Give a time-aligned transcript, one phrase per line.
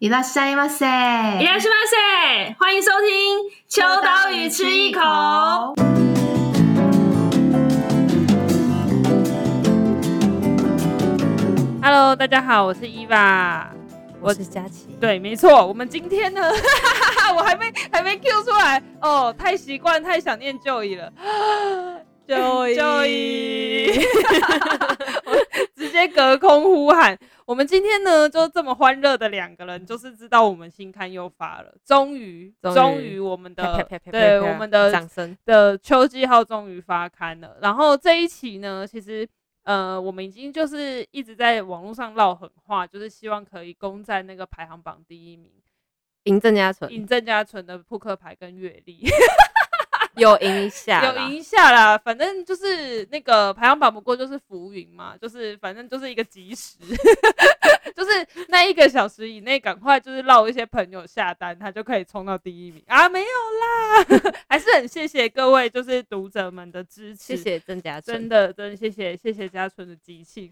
[0.00, 0.84] いらっしゃいませ，
[1.40, 5.74] いらっしゃいませ，欢迎收听秋刀鱼吃一口。
[11.82, 13.70] Hello，大家好，我是伊娃，
[14.20, 14.88] 我是佳琪。
[15.00, 16.40] 对，没错，我们今天呢，
[17.36, 21.12] 我还没还没 Q 出来哦，太习惯，太想念 Joey 了。
[22.28, 24.00] Joey，Joey，直
[25.97, 27.17] 接隔空呼喊。
[27.45, 37.57] 我们今天呢，就这么欢乐的两个人，就是知道我们新刊又发了，终于，终于，我们的对我们的掌声的秋季号终于发刊了。
[37.61, 39.27] 然后这一期呢，其实
[39.63, 45.49] 呃，我们已经就是一直在网络上唠狠话，就是希望可以攻占那个排行榜第一名，
[46.25, 49.07] 赢郑家纯，赢郑家纯的扑克牌跟阅历。
[50.21, 51.97] 有影响，有影响啦。
[51.97, 56.77] 反正就是那个排行榜，不过就是浮云嘛，就是反正就是一个即时，
[57.95, 63.07] 就是那一个小时以内，赶快就是绕一些朋友下单，他就可以冲到第一名啊！
[63.09, 70.51] 没有啦， 还是很谢谢各位就是读者们的支持，谢谢郑家纯，真的真的谢谢谢谢家纯的机器，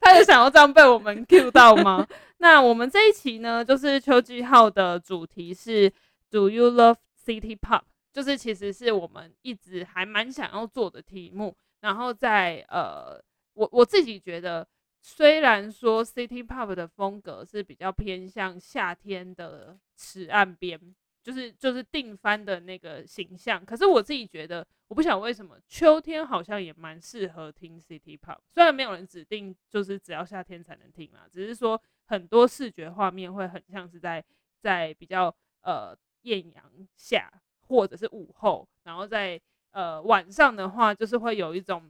[0.00, 2.06] 他有想要这样被我们 Q 到吗？
[2.38, 5.92] 那我们这一期呢，就是秋季号的主题是
[6.30, 7.82] Do you love City Pop？
[8.12, 13.22] 就是其实是我们一直还蛮想要做的题目，然后在呃，
[13.54, 14.66] 我我自己觉得，
[15.00, 20.78] 虽然说 City Pop 的风格是比较偏向夏天的池岸边，
[21.22, 34.24] 就是就是定番的那个形象，可是我自己觉得，我不晓得为什么秋天好像也蛮适合听 City Pop，虽然没有人指定就是只要夏天才能听嘛，只是说很多视觉画面会很像是在
[34.58, 36.64] 在比较呃艳阳
[36.96, 37.30] 下。
[37.70, 39.40] 或者是午后，然后在
[39.70, 41.88] 呃晚上的话，就是会有一种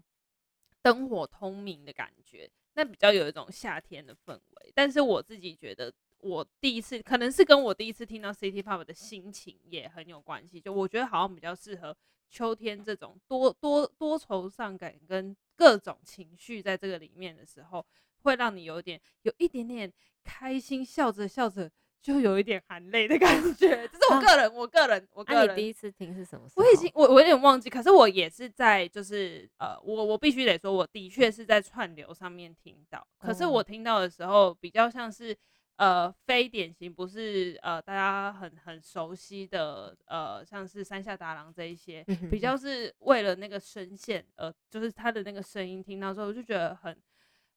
[0.83, 4.73] 灯火通明的感觉，那比较有一种夏天的氛围。
[4.75, 10.61] 但是我自己觉得，我第一次可能是跟我第一次听到 City Pop 的心情也很有关系。
[10.61, 11.97] 就我觉得好像比较适合
[12.29, 17.87] 秋天这种多多多愁善感跟各种情绪在这个里面的时候，
[18.21, 19.91] 会让你有点有一点点
[20.23, 21.71] 开心，笑着笑着。
[22.03, 25.51] 就有一点含泪的感觉，这是我个人，啊、我个人，我个人。
[25.51, 26.65] 啊、你第一次听是什么时候？
[26.65, 35.37] 我已经，我我有点忘记，可是我也是在，就是呃，我我必须得说，我的确是在串流上面听到，可是我听到的时候比较像是
[35.77, 46.97] 呃非典型，不是呃大家很很熟悉的呃像是山下达郎这一些，比较是为了那个声线，呃，就是他的那个声音听到之后，我就觉得很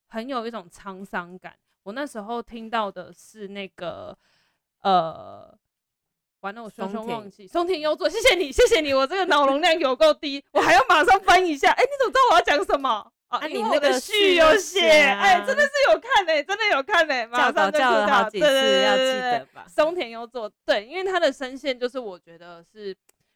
[0.07, 1.55] 很有一种沧桑感。
[1.83, 4.17] 我那时候听到的是那个。
[4.83, 5.57] 呃，
[6.41, 11.71] 完了，我双双忘记松田优作，谢谢你，谢谢你，我这个脑容量有够低，我还要马上翻一下。
[11.71, 12.89] 哎、欸，你怎么知道我要讲什么？
[13.29, 18.29] 啊，啊你那个序有写，哎、欸，真的是有看嘞、欸，真的有看嘞、欸，马上就知道。
[18.29, 19.65] 对对对，要记得吧。
[19.69, 22.93] 松田优作，对，因为他的声线就是我觉得是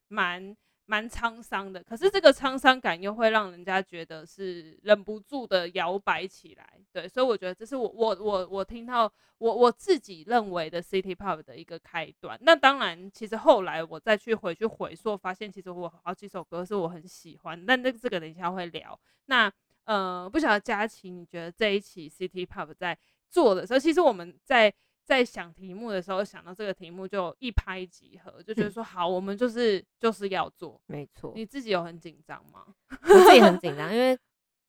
[0.09, 0.53] 蛮。
[0.89, 12.39] 蛮沧桑的，可是这个沧桑感又会让人家觉得是忍不住的摇摆起来，对，所以我觉得这是我我我我听到我我自己认为的 City Pop 的一个开端。
[12.41, 18.97] 那当然，其实后来我再去回去回溯，发现其实我好几首歌是我很喜欢，但这这个等一下会聊。
[19.25, 19.51] 那
[19.83, 22.97] 呃，不晓得佳琪，你觉得这一期 City Pop 在
[23.29, 24.73] 做的时候，其实我们在。
[25.07, 30.81] 在想题目的时候，想到这个题目就一拍即合，就觉得说好，我们就是就是要做。
[30.85, 32.65] 没错，你自己有很紧张吗？
[33.03, 34.19] 我自己很紧张，因为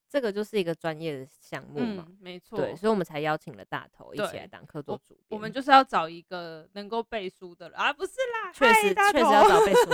[0.09, 2.07] 这个就是一个专业的项目嘛。
[2.07, 5.27] 嗯、没错，对，所以我们才邀请了大头一起来当客座主编。
[5.31, 9.91] 我们就是要找一个能够背书的人啊，不是啦，确实确实要找背书，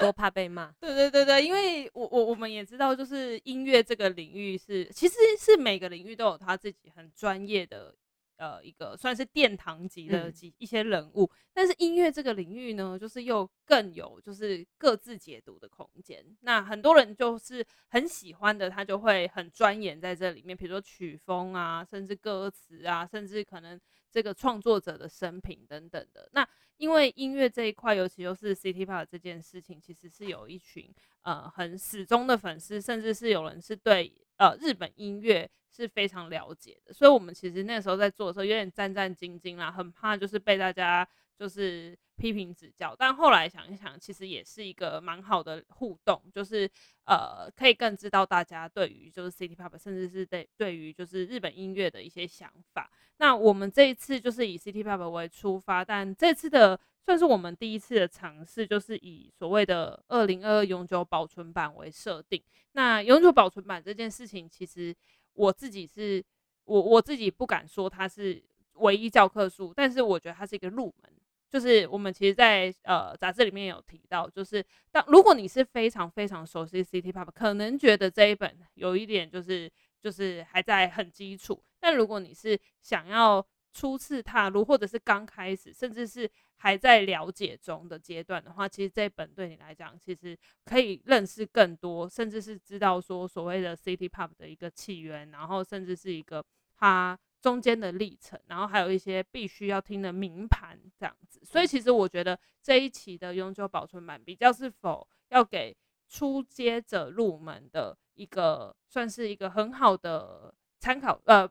[0.00, 0.74] 多怕被骂。
[0.80, 7.94] 对对对对，因为我我我们也知道，就是音乐这个领域是，其实是每个领域都有他自己很专业的。
[8.38, 16.24] 呃，一个算是殿堂级的几一些人物，嗯、但是音乐这个领域呢，就是又更有就是各自解读的空间。
[16.40, 23.78] 那很多人就是很喜欢的，他就会很钻研在这里面，比如说曲风啊，甚至歌词啊，甚至可能
[24.10, 26.30] 这个创作者的生平等等的。
[26.32, 30.88] 那因为音乐这一块，尤其又是 City Pop 这件事情，其实是有一群
[31.22, 35.50] 呃很始终的粉丝，甚至是有人是对呃日本音乐。
[35.70, 41.08] 是非常了解的，所以我们其实那时候在做的时候有点战战兢兢啦，很怕就是被大家
[41.38, 42.96] 就是批评指教。
[42.98, 46.68] 但后来想一想，其实也是一个蛮好的互动，就是
[47.04, 52.90] 呃可以更知道大家对于就是 City Pop，甚至是对对于就是日本音乐的一些想法。
[53.18, 62.42] 那我们这一次就是以 City Pop 为出发，但这次的算是我们第一次的尝试，就是以所谓的二零二二永久保存版为设定。
[62.72, 64.94] 那永久保存版这件事情，其实。
[65.34, 66.24] 我自己是，
[66.64, 68.42] 我我自己不敢说它是
[68.72, 71.12] 唯一教科书，但是我觉得它是一个入门。
[71.50, 81.62] 就是我们其实在，呃杂志里面有提到，就是当如果你是非常非常熟悉 City Pop，可能觉得这一本有一点就是就是还在很基础。
[81.80, 96.44] 但如果你是想要初次踏入，或者是刚开始，甚至是还在了解中的阶段的话，其实这一本对你来讲，其实可以认识更多，甚至是知道说所谓的 City Pop 的一个起源，然后甚至是一个
[96.76, 97.18] 它。
[97.40, 105.76] 中间的历程，然后还有一些必须要听的名盘这样子，所以其实我觉得这一期的永久保存版比较是否要给
[106.08, 111.48] 初阶者入门的一个，算是一个很好的参考，呃，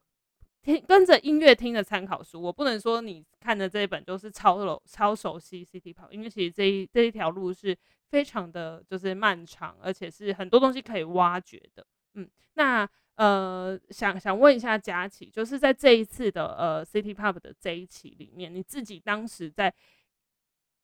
[0.62, 2.42] 听跟着音乐听的参考书。
[2.42, 7.78] 我不能说你看的这一本就是超熟超熟悉 City Pop，因为其实这一这一条路是
[8.10, 11.88] 非常的就是漫长，而且是很多东西可以挖掘的。
[12.16, 12.90] 嗯，那。
[13.18, 19.74] 呃，想想问一下佳琪，就是在这一次的呃 City Pop 的这一期里面，你自己当时在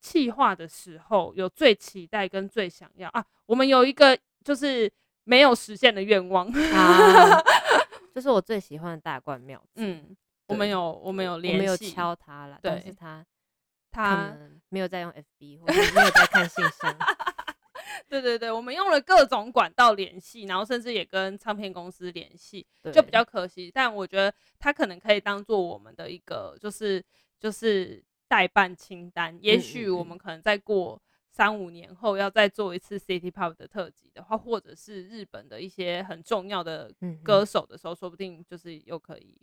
[0.01, 3.23] 企划的时候，有最期待跟最想要啊？
[3.45, 4.91] 我们有一个就是
[5.23, 7.39] 没有实现的愿望， 啊、
[8.15, 9.63] 就是我最喜欢的大冠庙。
[9.75, 13.25] 嗯，我们有我们有联系，没有敲他了，对但是他
[13.91, 14.35] 他
[14.69, 16.97] 没有在用 FB，或者没有在看信箱。
[18.07, 23.71] 对对对，我们用了各种管道联系，然后甚至也跟唱片公司联系，就比较可惜。
[23.73, 27.03] 但我觉得他可能可以当做我们的一个，就是
[27.39, 29.37] 就是待办清单。
[29.41, 36.93] 也许我们可能再过三五年后要再做一次 City Pop 的特辑的话，或者是日本的一些很重要的
[37.23, 39.35] 歌手的时候，说不定就是又可以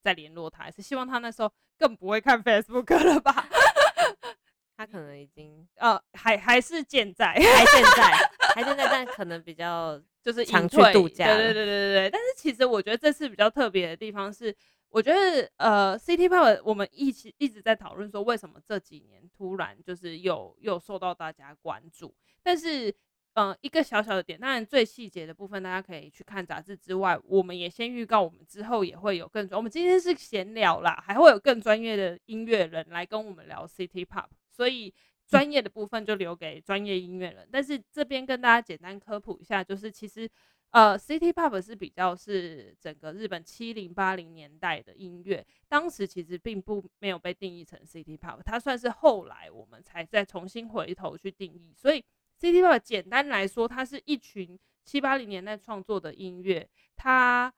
[0.00, 0.64] 再联络他。
[0.64, 3.48] 还是希望他那时候更不会看 Facebook 了吧。
[4.76, 8.02] 他可能已经呃，还还是健在，还健在，
[8.54, 11.26] 还健在，但可能比较 就是常去度假。
[11.26, 12.10] 对对对对对对。
[12.10, 14.54] 但是其实我觉得这次比较特别的地方是，
[14.88, 22.14] 我觉得呃，City Pop 我们一起一直在讨论说，为什么这几年突然就是有又受到大家关注。
[22.42, 22.94] 但是
[23.34, 29.56] 呃，一个小小的点，当然最细节的部分大家可以去看杂志之外，我们也先预告，我们之后也会有更专。
[29.56, 34.26] 我们今天是闲聊啦，还会有更专业的音乐人来跟我们聊 City Pop。
[34.52, 34.92] 所以
[35.26, 40.28] 专业的部分就留给专业音乐人，但是这边跟大家简单科普一下，就是其实
[40.70, 51.74] 呃，City Pop 是比较是整个日本七零八零年代的音乐，当时其实并不没有被定义成 City Pop，它算是后来我们才再重新回头去定义。
[51.74, 52.04] 所以
[52.38, 57.52] City Pop 简单来说，它是一群七八零年代创作的音乐，它。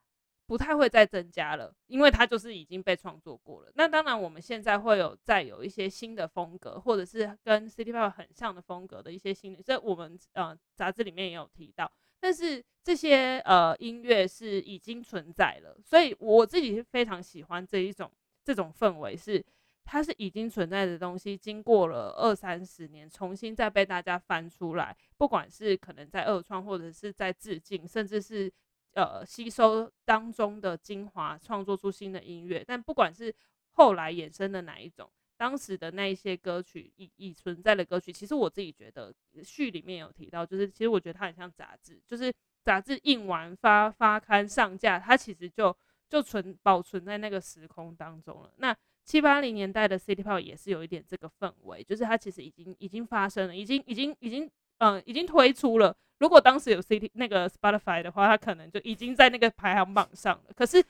[0.46, 3.72] 不太会再增加了，因为它就是已经被创作过了。
[3.76, 11.90] 那当然，我们现在会有再有一些新的风格，或者是跟 City Pop 很像的风格的一些新的，这我们呃杂志里面也有提到。
[12.20, 18.10] 但是这些呃音乐是已经存在了，所以我自己是非常喜欢这一种
[18.44, 19.42] 这种氛围，是
[19.82, 28.52] 它是已经存在的东西，经过了二三十年，重新再被大家翻出来，不管是可能在二创，或者是在致敬，甚至是。
[28.94, 32.64] 呃，吸收当中的精华，创作出新的音乐。
[32.66, 33.34] 但不管是
[33.72, 39.12] 后来衍生的哪一种，当时的那一些歌曲已已存在的歌曲，其实我自己觉得
[39.42, 42.32] 序里面有提到，就是其实我觉得它很像杂志，就是
[42.62, 45.76] 杂志印完发发刊上架，它其实就
[46.08, 48.52] 就存保存在那个时空当中了。
[48.58, 55.96] 那七八零年代的 City Pop 也是有一点这个氛围，就是它其实已经已经发生了，已经已经已经嗯、已经推出了。
[56.18, 60.52] 如果当时有 C T 那个 Spotify 的话，它可能就已经在那个排行榜上了。
[60.54, 60.82] 可是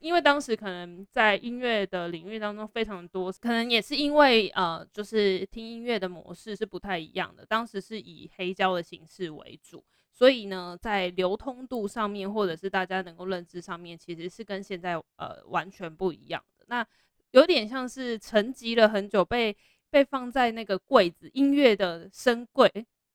[0.00, 7.46] 因为当时可能在音乐的领域当中非常多，可能也是因为呃，就是听音乐的模式是不太一样的。
[7.46, 16.64] 当时是以黑胶的形式为主，所以呢，在流通度上面或者是大家能够认知上面，其实是跟现在呃完全不一样的。
[16.68, 16.86] 那
[17.30, 19.56] 有点像是沉积了很久，被
[19.88, 22.70] 被放在那个柜子音乐的深柜。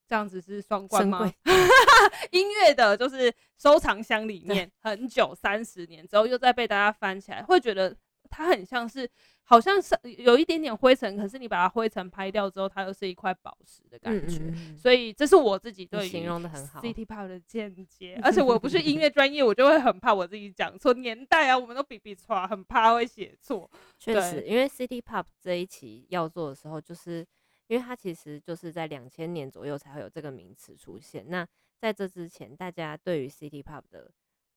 [0.10, 1.32] 这样子是双关吗？
[2.32, 7.96] 音乐的就是收藏箱里面很久，三十年之后又再被大家翻起来，会觉得
[8.28, 9.08] 它很像是，
[9.44, 14.38] 好像是有一点点灰尘，可是你把它灰尘拍掉之后，它又是一块宝石的感觉。
[14.40, 18.20] 嗯嗯，所以这是我自己对于 City Pop 的见解。
[18.24, 23.70] 而且我不是音乐专业，我就会很怕我自己讲错年代啊，我们都比比错，很怕会写错。
[24.00, 27.24] 确实，因为 City Pop 这一期要做的时候，就是。
[27.70, 31.30] 因为它其实就是在两千年左右才会有这个名词出现。
[31.30, 31.48] 那
[31.80, 34.12] 在这之前，大家对于 City Pop 的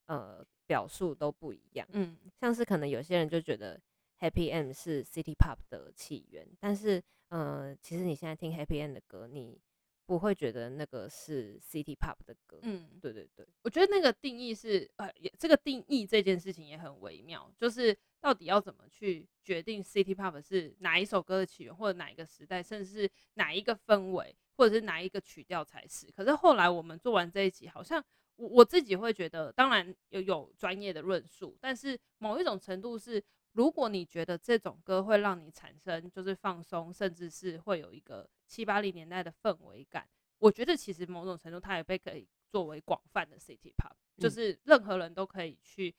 [0.06, 1.86] 呃表述都不一样。
[1.92, 3.78] 嗯，像是可能有些人就觉得
[4.18, 9.60] Happy End 是 City Pop 的起源，但是呃，其实你现在听 Happy End 的歌，你
[10.06, 12.60] 不会觉得那个是 City Pop 的歌。
[12.62, 26.10] 嗯，对对对，我觉得那个定义是呃，也这个定义这件事情也很微妙，就是到底要怎么去决定 City Pop 是哪一首歌的起源，或者哪一个时代，甚至是哪一个氛围，或者是哪一个曲调才是。
[26.12, 28.02] 可是后来我们做完这一集，好像
[28.36, 33.22] 我我自己会觉得，当然有有专业的论述，但是某一种程度是。
[33.54, 45.94] 如果你觉得这种歌会让你产生就是放松，甚至是会有一个七八零年代的氛围感，我觉得其实某种程度它也被可以作为广泛的 City Pop，就是任何人都可以去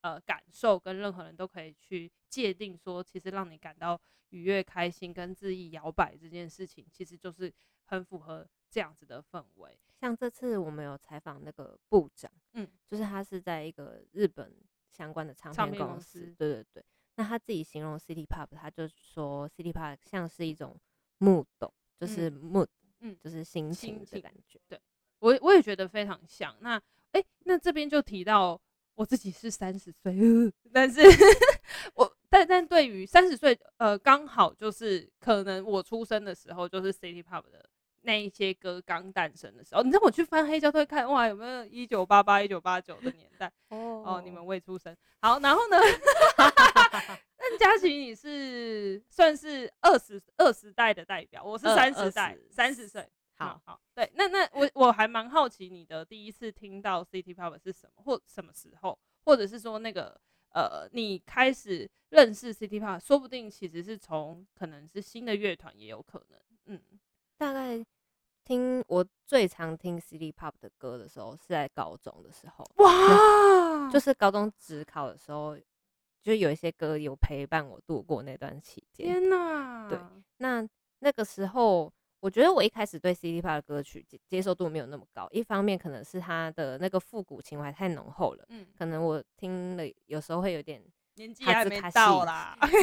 [0.00, 4.00] 呃感受，跟任何人都可以去界定说，其实让你感到
[4.30, 7.52] 愉悦、开心跟恣意摇摆这件事情，其实就是
[7.84, 9.78] 很符合这样子的氛围。
[9.98, 14.54] 像这次我们有采访那个部长，嗯，就是他是在一个日本
[14.90, 16.84] 相关的唱片公司，公司对对对。
[17.18, 20.78] 那他自己形容 City Pop，他就说 City Pop 像是一种
[21.20, 21.46] mood，
[21.98, 22.66] 就是 mood，
[23.00, 24.60] 嗯，就是心情的感觉。
[24.68, 24.78] 对，
[25.20, 26.54] 我我也觉得非常像。
[26.60, 26.76] 那
[27.12, 28.60] 哎、欸，那这边就提到
[28.96, 30.12] 我自己是三十岁，
[30.72, 31.00] 但是
[31.94, 37.64] 我但但对于三十岁，呃，刚好就是可能我出生的时候就是 City Pop 的。
[38.02, 43.50] 那一些歌刚诞生的时候，你知道我去翻黑胶都会看哇，有没有一九八八、一九八九的年代？
[43.70, 44.96] 哦哦，你们未出生。
[45.20, 45.76] 好，然后呢？
[47.36, 53.04] 那佳琪，你是算是二十二十代的代表，我是三十代，三十岁。
[53.36, 66.80] 好好，对，那那我我还蛮好奇你的第一次听到 City Pop 是什么，或什么时候，或者是说那个呃，你开始认识 City Pop，说不定其实是从可能是新的乐团也有可能，嗯，
[67.36, 67.84] 大概。
[68.48, 72.64] 听我最常听 City Pop 的歌的时候，是在高中的时候。
[72.76, 73.90] 哇！
[73.90, 75.58] 就是高中职考的时候，
[76.22, 79.08] 就有一些歌有陪伴我度过那段期间。
[79.08, 79.88] 天哪！
[79.88, 79.98] 对，
[80.36, 80.64] 那
[81.00, 81.92] 那个时候，
[82.26, 85.28] 我觉得我一开始对 City Pop 的歌曲接接受度没有那么高。
[85.30, 90.82] 一方面可能是他的那个复古情怀太浓厚了，嗯，可能我听了有时候会有点。
[91.14, 92.82] 年纪还没到啦，对，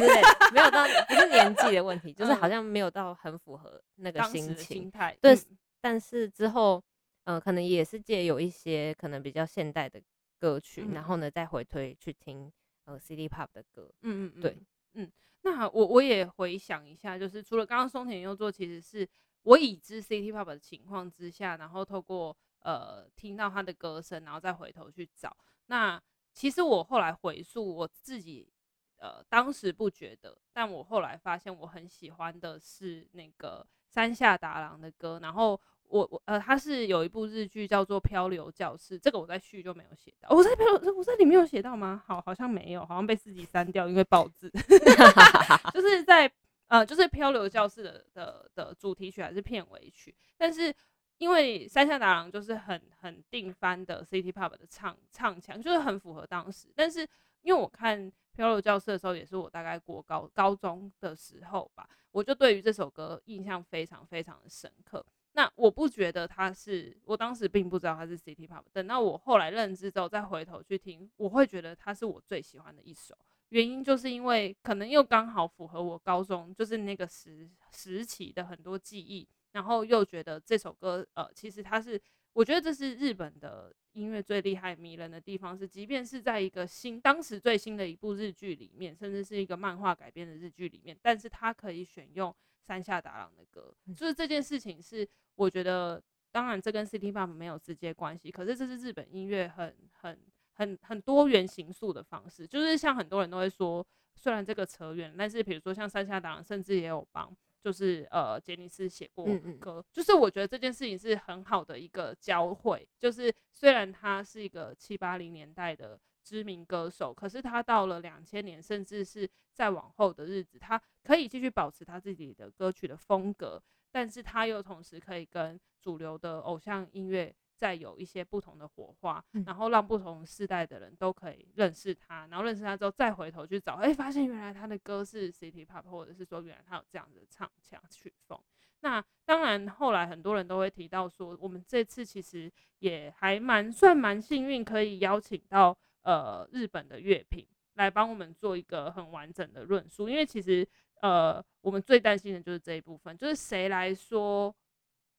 [0.53, 4.89] 没有到，不是年纪的问题， 就是好像没有到很符合那个心情。
[5.21, 5.37] 对，
[5.81, 6.81] 但是之后，
[7.25, 10.01] 嗯、呃，可能也是借有一些可能比较现代的
[10.39, 12.49] 歌曲，嗯、然后呢，再回推去听
[12.85, 13.91] 呃 City Pop 的歌。
[14.03, 14.57] 嗯嗯，对，
[14.93, 15.11] 嗯。
[15.45, 19.05] 那我我也回想一下，就是除了刚刚松田优作，其实是
[19.43, 26.01] 我已知 City Pop 的情况之下，然后透过呃听到他的歌声，然后再回头去找那。
[26.35, 28.51] 其实我后来回溯我自己，
[28.97, 35.19] 呃，当时不觉得，但我后来发现我很喜欢的是那个山下达郎的歌。
[35.21, 35.51] 然后
[35.83, 40.35] 我我呃，他是有一部日剧叫做《漂流教室》，这个我在序就没有写到。
[40.35, 42.01] 我在漂流，我在里面有写到吗？
[42.07, 44.49] 好，好像没有，好像被自己删掉，因为爆字。
[45.71, 46.27] 就是在
[46.73, 50.73] 呃，就是《漂流教室》的的的主题曲还是片尾曲，但是。
[51.19, 56.67] 因为山下达郎就是很很定番的 City Pop 的唱唱腔，就是很符合当时。
[56.75, 57.07] 但是
[57.43, 65.05] 因为我看《漂流教室》的时候，也是我大概国高高中的时候吧，我就对于这首歌印象非常非常的深刻。
[65.33, 68.63] 那我不觉得它是，我当时并不知道它是 City Pop。
[68.73, 73.15] 等到我后来认知之后，再回头去听，我会觉得它是我最喜欢的一首。
[73.53, 79.27] 原因就是因为可能又刚好符合我高中就是那个时时期的很多记忆。
[79.53, 82.01] 然后又觉得这首歌，呃，其实它是，
[82.33, 100.19] 我觉得这是日本的音乐最厉害、迷人的地方，是即便是在一个新、当时最新的一部日剧里面，甚至是一个漫画改编的日剧里面，但是它可以选用山下达郎的歌，就是这件事情是我觉得，当然这跟 City Pop 没有直接关系，可是这是日本音乐很、很、
[100.53, 107.35] 很、很多元形塑的方式，就是像很多人都会说，虽然这个扯远，但是比如说像山下达郎，甚至也有帮。
[107.63, 112.85] 就是呃，杰尼斯写过歌，嗯嗯，就是我觉得这件事情是很好的一个交汇。
[112.99, 127.33] 就是虽然他是一个七八零年代的知名歌手，可是他到了两千年，甚至是再往后的日子，他可以继续保持他自己的歌曲的风格，但是他又同时可以跟主流的偶像音乐。
[127.63, 138.37] 再有一些不同的火花，然后让不同世代的人都可以认识他，然后认识他之后再回头去找，哎，发现原来他的歌是 City Pop，或者是说原来他有这样的唱腔曲风。
[138.81, 150.67] 那当然，后来很多人都会提到说，我们这次其实也还蛮算蛮幸运，可以邀请到呃日本的乐评来帮我们做一个很完整的论述，因为其实
[150.99, 154.53] 呃我们最担心的就是这一部分，就是谁来说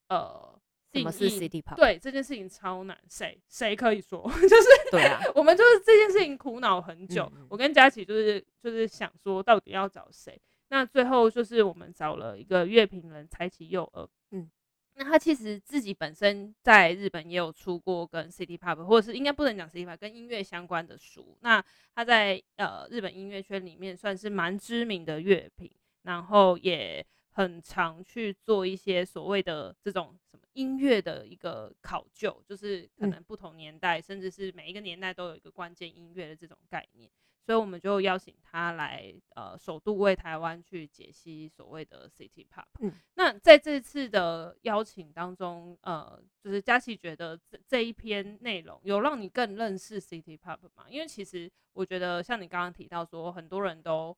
[0.08, 0.60] 呃。
[0.94, 1.76] 什么是 City Pop？
[1.76, 4.22] 对，这件事情超难，谁谁可以说？
[4.40, 7.30] 就是对啊，我们就是这件事情苦恼很久。
[7.36, 10.40] 嗯、我跟佳琪就是就是想说，到底要找谁？
[10.68, 14.08] 那最后就是我们找了一个乐评人柴崎佑二。
[14.30, 14.50] 嗯，
[14.94, 21.36] 那他其实自己本身在日本也有出过跟 City Pop，或者是应该不能讲 City Pop，跟音乐相关的书。
[21.40, 21.62] 那
[21.94, 25.70] 他在呃日本音乐圈里面算是蛮知名的乐评，
[26.02, 37.10] 然后也很常去做一些所谓的这种什么音乐的一个考究，就是可能不同年代，嗯、甚至是每一个年代都有一个关键音乐的这种概念。
[37.44, 42.64] 所以我们就邀请他来，呃，首度为台湾去解析所谓的 City Pop。
[42.80, 50.86] 嗯，那在这次的邀请当中，呃，就是佳琪觉得这这一篇内容有让你更认识 City Pop 吗？
[50.88, 54.16] 因为其实我觉得像你刚刚提到说，很多人都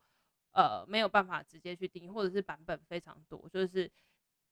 [0.57, 3.91] 呃没有办法直接去定义，或者是版本非常多，就是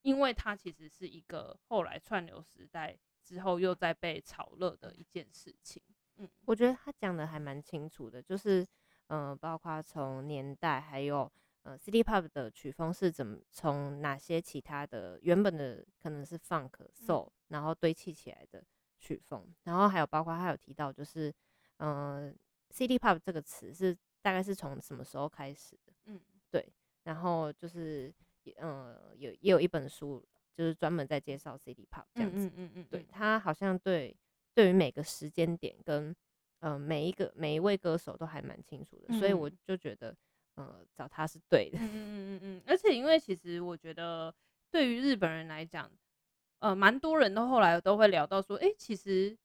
[0.02, 5.82] 因为它其实是一个后来串流时代之后又在被炒热的一件事情。
[6.16, 8.60] 嗯，我觉得他讲的还蛮清楚的，就是，
[9.08, 11.28] 嗯、呃，包括从年代，还有
[11.62, 18.62] 呃，City Pop 的曲风是怎么从哪些其他的原本的可能是 Funk Soul，然后堆砌起来的
[19.00, 21.34] 曲风，然后还有包括他有提到，就是，
[21.78, 22.34] 嗯、呃
[22.70, 25.92] ，City Pop 这个词是大概是从什么时候开始的？
[26.06, 26.18] 嗯，
[26.50, 26.66] 对，
[27.02, 28.10] 然后就是，
[28.56, 30.24] 嗯、呃，有也有一本书
[30.56, 34.16] 就是专门在介绍 City Pop 这样子，嗯嗯嗯，嗯，对他好像对。
[34.56, 36.14] 对于每个时间点跟
[36.60, 40.16] 呃每一个每一位歌手都还蛮清楚的，嗯，所以我就觉得
[40.54, 41.78] 呃找他是对的。
[41.80, 44.32] 嗯嗯嗯嗯，而且因为其实我觉得
[44.70, 45.90] 对于日本人来讲，
[46.60, 49.36] 呃蛮多人都后来都会聊到说，哎，其实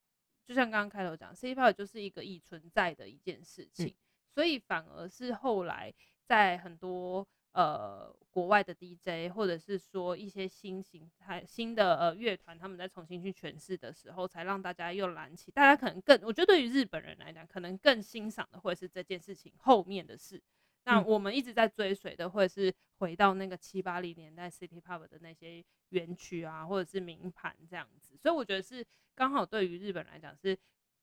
[0.45, 3.93] 就像刚刚开头讲，City Pop 就是一个已存在的一件事情，嗯，
[4.39, 5.93] 所以反而是后来
[6.24, 7.27] 在很多。
[7.51, 15.51] 呃，国外的 DJ 或者是说一些新型态新的呃乐团，他们在重新去诠释的时候，才让大家又燃起。
[15.51, 20.39] 大家可能更，我觉得对于日本人来讲，可能更欣赏的会是这件事情后面的事。
[20.84, 28.15] 那我们一直在追随的，会是回到那个七八零年代 City Pop 的那些原曲啊，或者是名盘这样子。
[28.15, 30.55] 所以我觉得是刚好对于日本来讲是。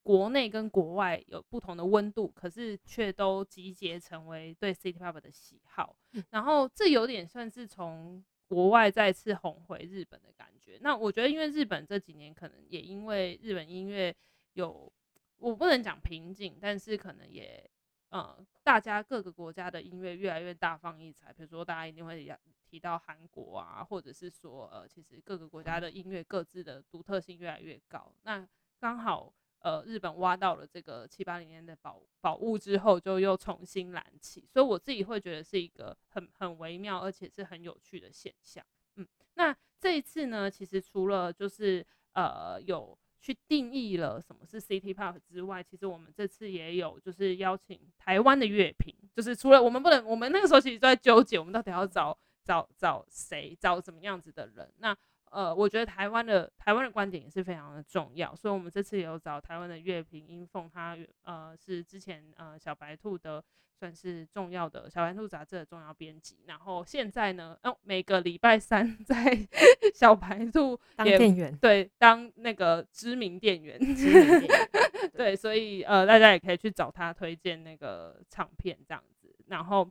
[0.07, 5.97] 国内跟国外有不同的温度，可是却都集结成为对 City Pop 的喜好。
[6.31, 10.79] 然后这有点算是从国外再次红回日本的感觉。
[10.81, 14.15] 那我觉得，因为日本这几年可能也因为日本音乐
[14.53, 14.93] 有，
[15.39, 17.69] 我不能讲瓶颈，但是可能也
[18.11, 21.33] 呃，大家各个国家的音乐越来越大放异彩。
[21.33, 22.33] 比如说，大家一定会
[22.65, 28.15] 提到韩国啊，或者是说呃，其实各个国家的音乐各自的独特性越来越高。
[28.23, 29.35] 那刚好。
[29.61, 38.65] 呃，日本挖到了这个七八零年的宝宝物之后，就又重新燃起，所以我自己会觉得是一个很很微妙，而且是很有趣的现象。
[38.97, 54.73] 嗯，那这一次呢，其实除了就是呃有去定义了什么是 City Pop 之外，其实我们这次也有就是邀请台湾的乐评，就是除了我们不能，我们那个时候其实都在纠结，我们到底要找找找谁，找怎么样子的人。
[54.79, 54.97] 那
[55.31, 63.43] 呃，我觉得台湾的台湾的观点也是非常的重要，所以我们这次有找台湾的乐评音凤，他呃是之前呃小白兔的
[63.79, 69.37] 算是重要的小白兔杂志的重要编辑，然后现在呢，哦每个礼拜三 在
[69.95, 74.71] 小白兔当店员，对，当那个知名店员，知名店员，
[75.15, 79.91] 对，所以呃大家也可以去找他推荐那个唱片这样子，然后。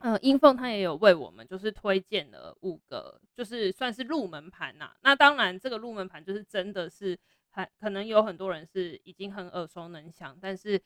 [0.00, 4.94] 嗯，英凤他也有为我们就是推荐了五个，就是算是入门盘呐。
[5.02, 7.18] 那当然，这个入门盘就是真的是
[7.50, 10.80] 很可能有很多人是已经很耳熟能详，但是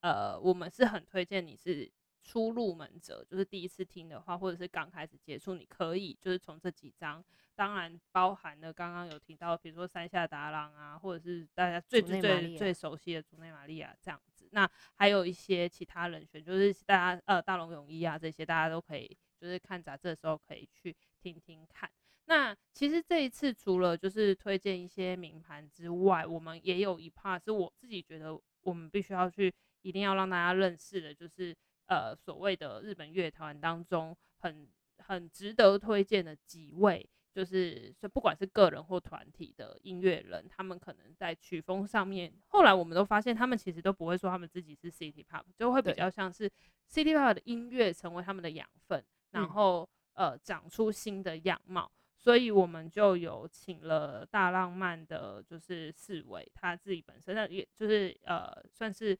[0.00, 1.90] 呃，我们是很推荐你是
[2.26, 14.48] 初入门者，就是第一次听的话，或者是刚开始接触，你可以就是从这几张，当然包含了刚刚有提到，比如说山下达郎啊，或者是大家最最最最熟悉的竹内玛利亚这样子。
[14.50, 21.88] 那还有一些其他人选，就是大家呃大龙泳衣啊这些，大家都可以就是看杂志的时候可以去听听看。
[22.24, 31.56] 那其实这一次除了就是推荐一些名盘之外，我们也有一 part 是我自己觉得我们必须要去一定要让大家认识的，就是
[31.86, 34.68] 呃所谓的日本乐团当中很
[34.98, 37.08] 很值得推荐的几位。
[37.32, 46.50] 就是，不管是个人或团体的音乐人，他们可能在曲风上面，后来我们都发现，他们其实都不会说他们自己是 City Pop，就会比较像是
[46.90, 51.92] City Pop 的音乐成为他们的养分，然后呃长出新的样貌。
[52.16, 59.14] 所以我们就有请了大浪漫的，就是四位，他自己本身的也就是呃算是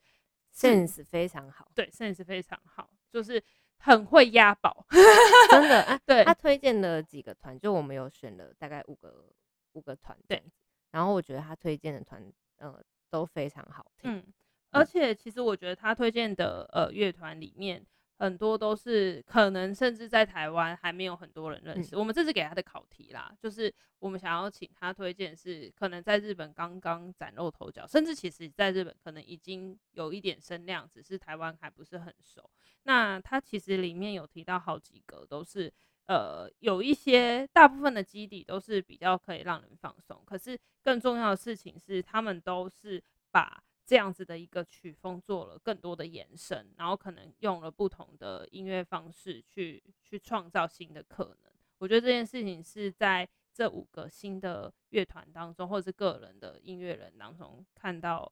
[0.57, 3.43] sense 非常好，对，sense 非常好，就是。
[3.79, 4.87] 很会押宝，
[5.51, 6.01] 真的啊！
[6.07, 9.27] 对，他推荐了几个团，就我们有选了大概五个
[9.75, 10.43] 五个团，对。
[10.91, 12.21] 然后我觉得他推荐的团，
[12.57, 14.11] 呃，都非常好听。
[14.11, 14.25] 嗯，
[14.71, 17.87] 而且其实我觉得他推荐的呃乐团里面，
[18.19, 21.95] 很多都是可能甚至在台湾还没有很多人认识。
[21.95, 32.51] 嗯、我们这次给他的考题啦，就是我们想要请他推荐是可能在日本刚刚崭露头角，甚至其实在日本可能已经有一点声量，只是台湾还不是很熟。
[32.85, 35.73] 那他其实里面有提到好几个，都是
[36.07, 43.63] 呃有一些大部分的基底都是比较可以让人放松，可是更重要的事情是他们都是把。
[43.87, 51.53] 这样子的一个曲风做了更多的延伸，然后可能用了不同的音乐方式去去创造新的可能。
[51.79, 58.31] 我觉得这件事情是在这五个新的乐团当中，或者是个人的音乐人当中看到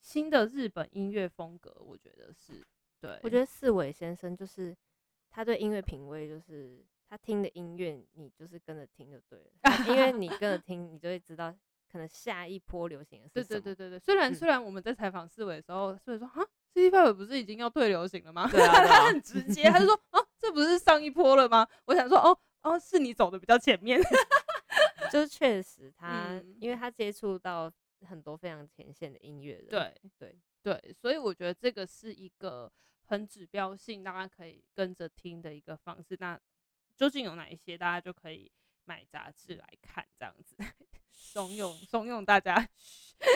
[0.00, 1.74] 新的日本音乐风格。
[1.80, 2.62] 我觉得是
[3.00, 3.18] 对。
[3.22, 4.76] 我觉得四尾先生就是
[5.30, 9.50] 他对音乐品味，就是他听的音乐，你就是跟着听就对了。
[9.88, 11.56] 因为你跟着听，你就会知道。
[11.94, 13.60] 可能下一波流行的是什么？
[13.60, 13.98] 对对对对对。
[14.00, 18.48] 虽然、嗯、虽然我们在采访四尾的时候，四尾说啊，City Pop 不是已经要退流行了吗？
[18.50, 21.64] 对啊，對啊他很直接，他就说哦，这不是上一波了吗？
[21.84, 24.02] 我想说哦哦，是你走的比较前面。
[25.12, 27.72] 就是确实他，嗯、因为他接触到
[28.08, 29.68] 很多非常前线的音乐人。
[29.68, 32.72] 对对对，所以我觉得这个是一个
[33.04, 36.16] 很指标性，大家可以跟着听的一个方式。
[36.18, 36.36] 那
[36.96, 38.50] 究竟有哪一些，大家就可以
[38.86, 40.56] 买杂志来看，这样子。
[41.14, 42.54] 怂恿怂恿大家，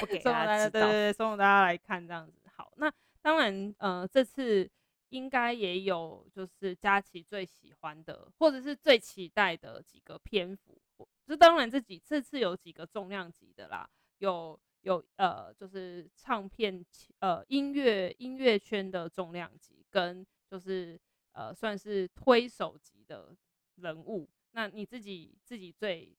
[0.01, 2.38] 不给大家，对对对，怂恿大家来看这样子。
[2.55, 4.71] 好，那当然，呃，这次
[5.09, 10.81] 应该也有就是佳琪最喜欢的，或者是最期待的几个篇幅。
[11.27, 13.88] 就当然这几这次有几个重量级的啦，
[14.19, 16.85] 有有呃，就是唱片
[17.19, 20.99] 呃音乐音乐圈的重量级，跟就是
[21.33, 23.35] 呃算是推手级的
[23.77, 24.29] 人物。
[24.53, 26.17] 那你自己自己最。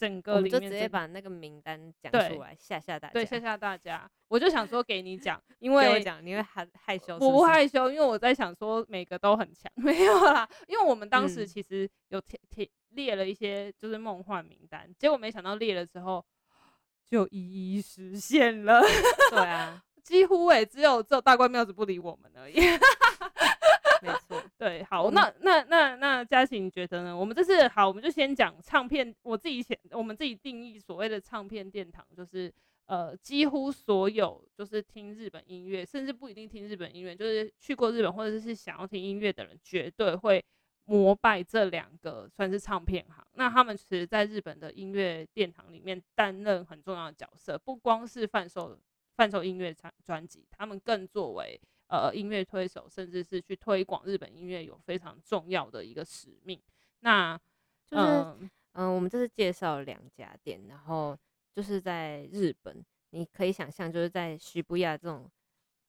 [0.00, 4.10] 整个里面就直接把那个名单讲出来吓吓大家，对，吓吓大家。
[4.28, 7.24] 我就想说给你讲，因为讲你会害害羞是不是？
[7.26, 10.48] 我不害羞，因为我在想说每个都很强， 没有啦。
[10.66, 16.24] 因为我们当时其实有贴贴列了一些就是梦幻名单，结果没想到列了之后
[17.04, 18.80] 就一一实现了。
[19.30, 22.54] 对啊， 几乎诶、欸，只有只有大关庙子不理我们而已。
[24.02, 27.16] 没错，对，好，那那那那嘉琪你觉得呢？
[27.16, 29.16] 我们这次好，我们就先讲唱片。
[29.22, 32.52] 我自己写，我们自己定义所谓的唱片殿堂，就是
[32.84, 40.44] 呃，几乎所有就是听日本音乐，甚至不一定听日本音乐，就是去过日本或者是想要听音乐的人，绝对会
[40.84, 43.26] 膜拜这两个算是唱片行。
[43.36, 48.78] 那他们其实在日本的音乐殿堂里面担任很重要的角色，不光是贩售
[49.16, 51.58] 贩售音乐专专辑，他们更作为。
[51.90, 56.62] 呃，音乐推手，甚至是去推广日本音乐，有非常重要的一个使命。
[57.00, 57.36] 那
[57.84, 61.18] 就是，嗯、呃，我们这次介绍了两家店，然后
[61.52, 65.28] 就是在日本，你可以想象，就是在涩谷这种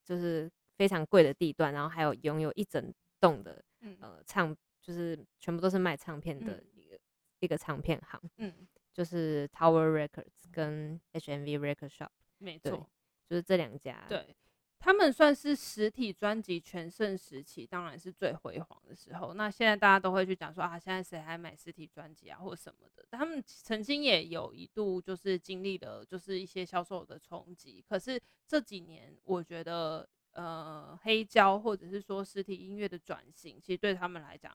[0.03, 3.63] 就是非常贵的地段，然后还有拥有一整栋的
[3.99, 6.99] 呃唱，就是全部都是卖唱片的一个、嗯、
[7.41, 12.09] 一个唱片行，嗯，就是 Tower Records 跟 HMV Record Shop，
[12.39, 12.89] 没错，
[13.29, 14.35] 就是这两家，对。
[14.83, 19.35] 他们算是实体专辑全盛时期，当然是最辉煌的时候。
[19.35, 23.05] 那现在大家都会去讲说啊，现在谁还买实体专辑啊，或什么的。
[23.11, 27.85] 他们曾经也有一度就是经历了就是一些销售的冲击。
[27.87, 34.51] 可是这几年，我觉得呃，黑胶或者是说实体音乐的转型，其实对他们来讲。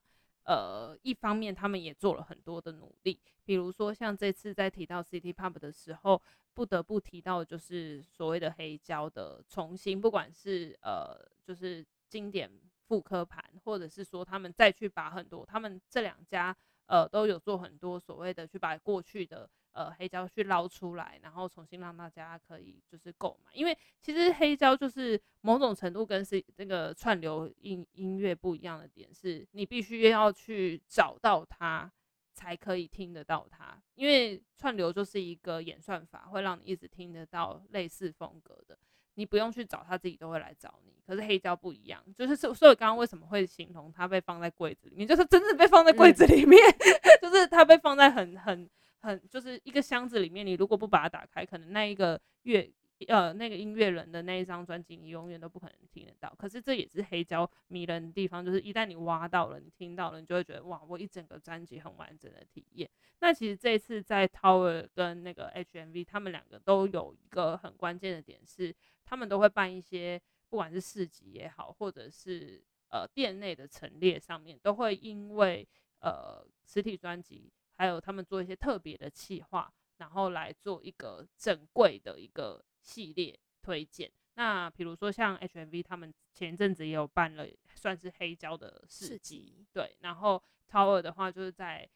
[0.47, 6.23] 呃，一方面他们也做了很多的努力，比如说像这次在提到 City Pop 的时候，
[6.55, 12.51] 不得不提到就是所谓的黑胶的重新，不管是呃就是经典
[12.87, 16.57] 复刻盘，或者是说他们再去把很多他们这两家
[16.87, 19.49] 呃都有做很多所谓的去把过去的。
[19.77, 31.93] 呃，黑胶去捞出来，然后重新让大家可以就是购买，因为其实黑胶就是某种程度跟是那个串流音音乐不一样的点是，你必须要去找到它
[32.33, 38.79] 才可以听得到它，因为串流就是一个演算法，会让你一直听得到类似风格的，
[39.17, 40.95] 你不用去找，它自己都会来找你。
[41.07, 48.67] 可是黑胶不一样，就是所所以刚刚为什么会形容它被放在柜子里面，就是真的被放在柜子里面， 嗯、就是它被放在很很。
[49.07, 52.71] 很就是一个箱子里面，你如果不把它打开，可能那一个乐
[53.09, 56.35] 呃那个音乐人的那一张专辑，你永远都不可能听得到。
[56.37, 62.91] 可是这也是黑胶迷人的地方，就是一旦你挖到了，你听到了，你就会觉得哇，我一整个专辑很完整的体验。
[63.21, 75.67] 那其实这一次在 Tower 跟那个 HMV，他们两个都有一个很关键的点是，他们都会办一些不管是市集也好，或者是呃店内的陈列上面，都会因为
[76.01, 77.53] 呃实体专辑。
[77.77, 84.11] 还有他们做一些特别的企划，然后来做一个整柜的一个系列推荐。
[84.35, 89.97] 那比如说像 HMV 他们前一阵子也有办了，算是黑胶的市集，对。
[90.01, 91.89] 然后 Tower 的话，就是在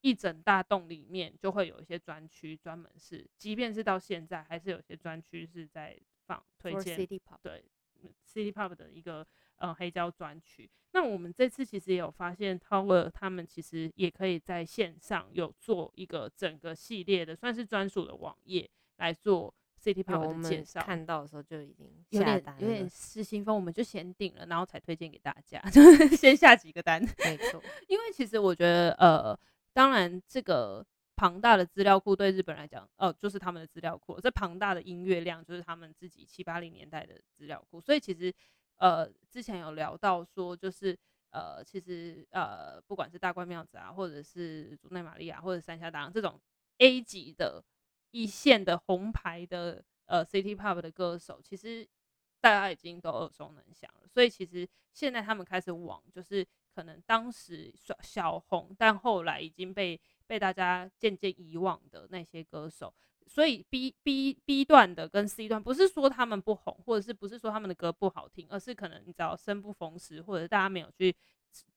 [0.00, 6.96] 一整大栋里面就会有一些专区，专门是，即便是到现在，还是有些专区是在放推荐
[7.42, 7.64] 对
[8.24, 9.26] ，City Pop 的一个
[9.58, 10.68] 呃黑胶专区。
[10.92, 19.54] 那我们这次其实也有发现，Tower 他们其实也可以在线上有做一个整个系列的，算是专属的网页来做。
[19.80, 27.00] City Pop 的介绍，看到的时候就已经有点有点失心疯，我们就先订了，然后才推荐给大家，就 是先下几个单。
[27.00, 29.38] 没 错，因为其实我觉得，呃，
[29.72, 38.34] 当然这个庞大的资料库对日本来讲，呃，就是他们的资料库，这庞大的音乐量就是他们自己七八零年代的资料库，所以其实，
[38.78, 40.98] 呃，之前有聊到说，就是
[41.30, 46.40] 呃，其实呃，不管是大关庙子啊，或者是竹内玛利亚，或者山下达郎这种
[46.78, 47.64] A 级的。
[48.10, 51.86] 一线的红牌的呃 City Pop 的歌手，其实
[52.40, 54.08] 大家已经都耳熟能详了。
[54.08, 62.94] 所以其实现在他们开始往就是可能当时小红，但后来已经被被大家渐渐遗忘的那些歌手。
[63.28, 71.14] 所以 B B B 段的跟 C 段不是说他们不红，或者是不是说他们的歌不好听，而是可能你知道生不逢时，或者大家没有去。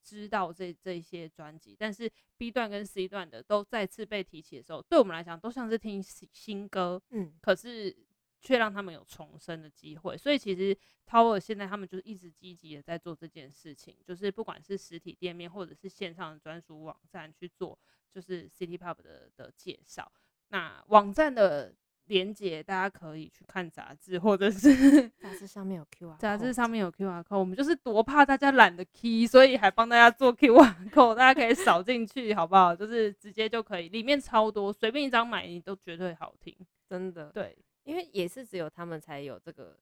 [0.04, 7.96] 知道这这些专辑，但是 B 段跟 C 段的都再次被提起的时候，对我们来讲都像是听新歌，嗯，可是
[8.42, 10.18] 却让他们有重生的机会。
[10.18, 17.80] 所以其实 Tower 现在他们就是一直积极的在做这件事情，就是不管是实体店面或者是线上的专属网站去做，
[18.12, 20.12] 就是 City Pop 的的介绍。
[20.52, 21.74] 那网站的。
[22.08, 27.38] 连接，大家可以去看杂志，或者是杂志上面有 QR，杂志上面有 QR code。
[27.40, 32.76] 我们就是多怕大家懒得 key，所以还帮大家做 QR code，大家可以扫进去，好不好？
[32.76, 36.54] 就是直接就可以，里面超多，随便一张买你都绝对好听，
[36.86, 37.30] 真的。
[37.30, 39.80] 对，因为也是只有他们才有这个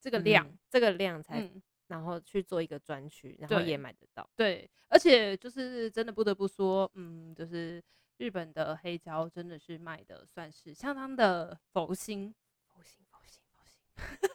[0.00, 4.28] 这个量，嗯、这个量才、嗯，然后去做一个专区，然后也买得到。
[4.36, 7.82] 对，而且就是真的不得不说，嗯，就是。
[8.18, 12.34] 日本的黑胶真的是卖的算是相当的佛心，
[12.72, 14.30] 佛心，佛心，佛心，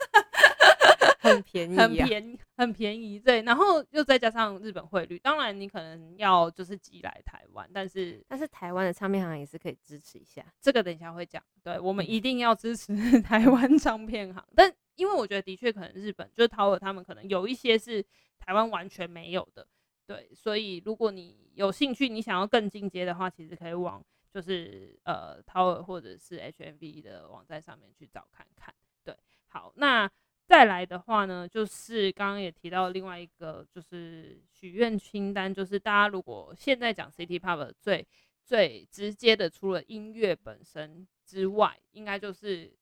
[1.20, 3.20] 很便宜，很便宜，很便宜。
[3.20, 11.44] 对，然后又再加上日本汇率，当然你可能要就是寄来台湾，但是但是台湾的唱片行也是可以支持一下，这个等一下会讲。
[11.64, 18.04] 对，我们一定要支持 台湾唱片行，但因为我觉得的确可能日本就是淘尔他们可能有一些是
[18.40, 19.68] 台湾完全没有的。
[20.14, 28.74] 对，所以如果你有兴趣，你想要更进阶的话，其实可以往就是呃 Tower 或者是 HMV 的网站上面去找看看。
[29.06, 29.16] 对，
[29.48, 30.12] 好，那
[30.46, 38.06] 再来的话呢，就是刚刚也提到另外一个就是许愿清单，就是大家如果现在讲 City Pop 最
[38.44, 42.74] 最直接的，除了音乐本身之外，应该就是。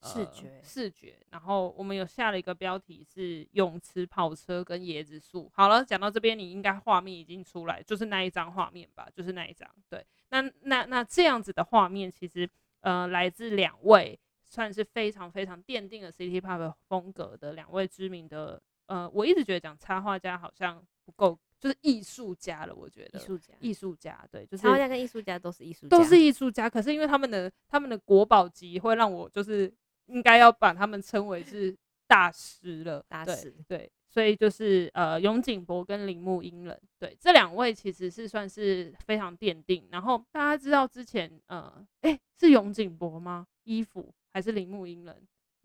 [0.00, 5.50] 视觉、呃、视觉，然后我们有下了一个标题是泳池跑车跟椰子树。
[5.52, 9.68] 好了，讲到这边，你应该画面已经出来，就是那一张画面吧，就是那一张。
[9.88, 12.48] 对，那那那这样子的画面，其实
[12.80, 22.72] 呃来自两位算是非常非常奠定了 City Pop 风格的两位知名的呃，我一直觉得讲插画家好像不够，就是艺术家了。
[22.74, 26.70] 我觉得艺术家，艺术家，对，就是插画家跟艺术家都是艺术家，都是艺术家。
[26.70, 29.74] 可是因为他们的他们的国宝级会让我就是。
[30.08, 31.74] 应该要把他们称为是
[32.06, 39.86] 大师了，大师对，所以就是呃，永井博跟铃木英人，对，这两位其实是算是非常奠定。
[39.90, 43.46] 然后大家知道之前呃，哎、欸，是永井博吗？
[43.64, 45.14] 衣服还是铃木英人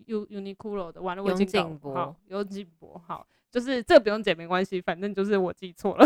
[0.08, 1.48] ？U Uniqlo 的，完了我已经
[1.82, 6.06] 好，永井博，好，就是这个不用剪没关系，反正就是我记错了，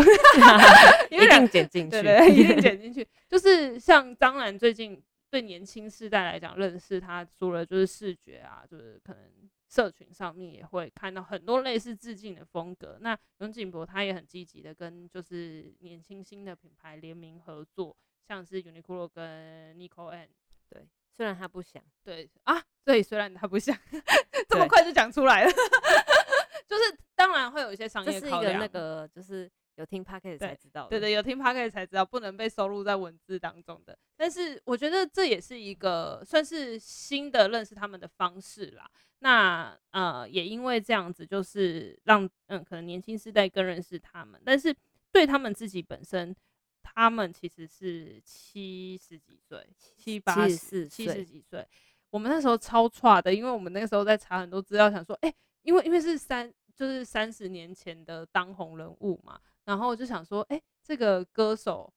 [1.10, 3.06] 一定剪进去，对，一定 剪进去。
[3.28, 5.02] 就是像张兰最近。
[5.30, 9.22] 对年轻世代来讲，认识他除了就是视觉啊，就是可能
[9.68, 12.98] 社群上面也会看到很多类似致敬的风格。
[13.00, 17.94] 那永井博他也很积极的跟就是年轻新的品牌联名合作，
[18.26, 20.28] 像是 Uniqlo 跟 Nico and
[20.70, 23.76] 对，虽然他不想，对啊，对，虽然他不想，
[24.48, 25.50] 这么快就讲出来了，
[26.66, 29.50] 就是当然会有一些商业考量，那个就是。
[29.78, 33.96] 有听 Podcast 才知道，对对，有听 Podcast 才知道不能被收录在文字当中的。
[34.16, 38.90] 但是我觉得这也是一个算是新的认识他们的方式啦。
[39.20, 44.40] 那呃，也因为这样子，就是让嗯，可能年轻世代更认识他们。
[44.44, 44.74] 但是
[45.12, 46.34] 对他们自己本身，
[46.82, 49.64] 他们其实是七十几岁，
[49.96, 51.64] 七八十、七十几岁。
[52.10, 59.38] 我们那时候超差的，因为我们那个时候在查很多资料，想说，哎、欸，因为因为是三，就是三十年前的当红人物嘛。
[59.68, 61.92] 然后我就想说，哎、欸，这个歌手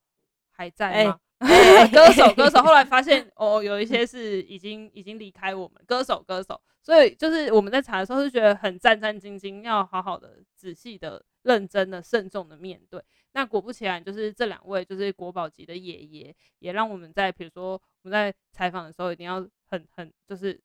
[0.49, 1.17] 还在吗？
[1.37, 13.01] 欸、 歌手歌手，后来发现哦，有一些是已经已经离开我们，歌手歌手，所以就是我们在查的时候是觉得很战战兢兢，要好好的、仔细的、认真的、慎重的面对。
[13.31, 20.61] 那果不其然，就是这两位就是国宝级的爷爷，也让我们在比如说我们在采访的时候，一定要很很就是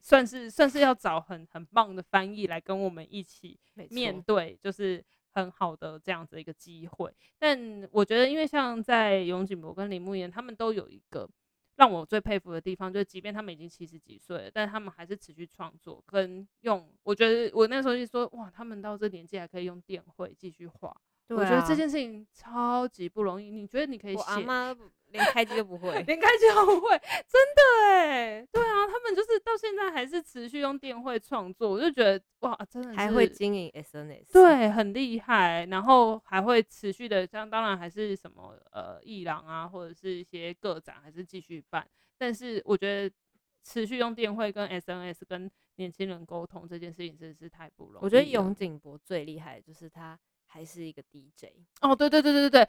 [0.00, 5.04] 算是算是要找很很棒的翻译来跟我们一起面对，就是。
[5.36, 11.28] 很好的这样子一个机会，但我觉得，因为像在永井博跟铃木言，他们都有一个
[11.76, 16.90] 让我最佩服的地方，就是即便他们已经七十几岁了，但他们还是持续创作跟用。
[17.02, 20.96] 我觉得我那时候就说，哇，他们到这年纪还可以用电绘继续画。
[21.28, 23.50] 我觉得这件事情超级不容易。
[23.50, 24.18] 你觉得你可以写？
[24.18, 28.46] 我阿妈连开机都不会， 连开机都不会，真的哎。
[28.52, 35.66] 对啊，他们就是到现在还是持续用电绘创作，我就觉得哇，真的是还会经营 SNS，对，很厉害。
[35.66, 41.86] 然后还会持续的，像当然还是什么呃艺廊啊，或者是一些个展还是继续办。
[42.18, 43.14] 但是我觉得
[43.64, 48.04] 持续用电绘跟 SNS 跟年轻人沟通这件事情真的是太不容易。
[48.04, 50.18] 我觉得永井博最厉害的就是他。
[50.46, 52.68] 还是一个 DJ 哦，对对对对对对。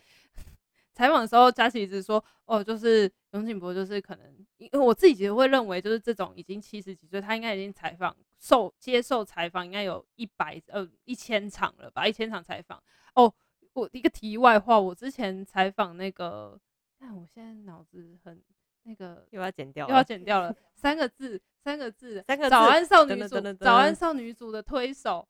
[0.93, 12.81] 采访的时候，佳琪一直说，哦，就是永井博，就是可能，因为我自己其实会认为，就是这种已经七十几岁，他应该已经采访受接受采访，应该有一百呃一千场了吧，一千场采访。
[13.13, 13.31] 哦，
[13.73, 16.59] 我一个题外话，我之前采访那个，
[16.99, 18.41] 但我现在脑子很
[18.81, 25.29] 那个又要剪掉，又要剪掉了， 三个字，三个字，三个字，早安少女组，早安少女组的推手。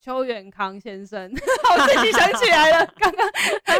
[0.00, 3.30] 邱远康先生， 我自己想起来了，刚刚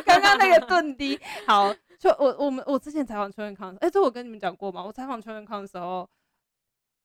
[0.04, 4.84] 刚刚那个顿 低，好，就我我们我之前采访邱远康，哎、欸，这我跟你们讲过吗？
[4.84, 6.08] 我采访邱远康的时候，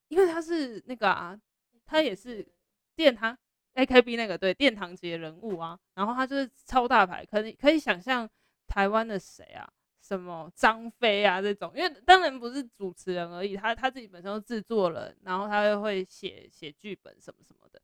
[0.10, 1.39] 因为他是那个啊，
[1.86, 2.45] 他也是
[2.93, 3.38] 殿堂
[3.75, 8.30] AKB 那个对殿堂级的人物啊，然后他就是超大牌，可以可以想象
[8.67, 9.65] 台湾的谁啊，
[10.01, 17.82] 什么张飞啊这种，因为当然不是主持人而已，他他自己本身都制作人，然后他又会写写剧本什么什么的。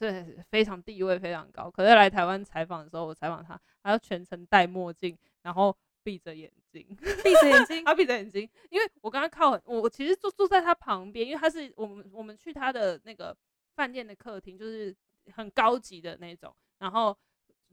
[0.00, 1.70] 对，非常地位非常高。
[1.70, 6.82] 可是来台湾采访的时候，我采访他，他要全程戴墨镜，然后闭着眼睛，
[7.22, 13.36] 闭着眼睛， 他闭着眼睛，因为我跟他靠很，我其实坐坐在他旁边，因为他是我们我们去他的那个
[13.76, 14.96] 饭店的客厅，就是
[15.34, 17.14] 很高级的那种，然后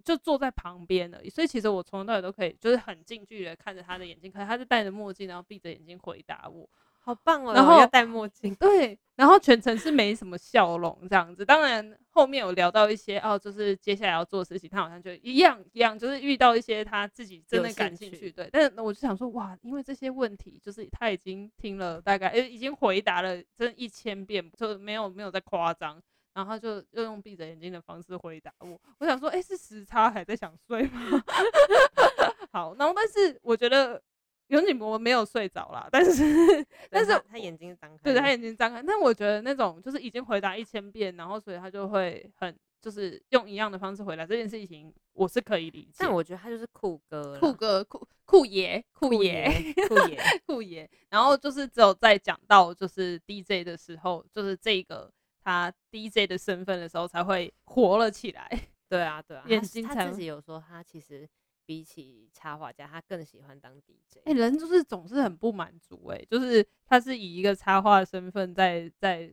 [0.03, 1.23] 就坐在旁边的。
[1.29, 6.69] 所以其实我从头到尾都可以，就是很近距离的看着他的眼睛，可是他是戴着墨镜，然后闭着眼睛回答我。
[7.07, 7.53] 好棒哦！
[7.53, 11.45] 然后要戴墨镜，对，然后全程是没什么笑容这样子。
[11.45, 18.49] 当然后面有聊到一些哦，就是接下来要做事情，他好像就一样一样，就是遇到一些他自己真的感兴趣，对。
[18.51, 26.01] 但是我就想说，哇，因为这些问题，就是他已经听了大概，已经回答了真一千遍，就没有没有在夸张。
[26.33, 28.77] 然后他就又用闭着眼睛的方式回答我。
[28.99, 31.23] 我想说，哎，是时差还在想睡吗？
[32.51, 34.03] 好，然后但是我觉得。
[34.47, 38.81] 永井博没有睡着啦，但是 但是他眼睛张开，对，他眼睛张开。
[38.81, 45.95] 但我觉得那种就是已经回答一千遍，然后所以他就会很就是用一样的方式回答这件事情，我是可以理解。
[45.99, 49.51] 但我觉得他就是酷哥，酷哥，酷酷爷，酷爷，
[49.87, 50.89] 酷爷， 酷爷。
[51.09, 55.11] 然后就是只有在讲到就是 DJ 的时候，就是这个
[55.43, 58.49] 他 DJ 的身份的时候，才会活了起来。
[58.87, 61.27] 对啊，对啊，眼睛他自己有说他其实。
[61.67, 64.19] 比起插画家，他更喜欢当 DJ。
[64.23, 69.29] 哎、欸，人就是总是很不满足、欸，哎，就是他是以一个插画身份在在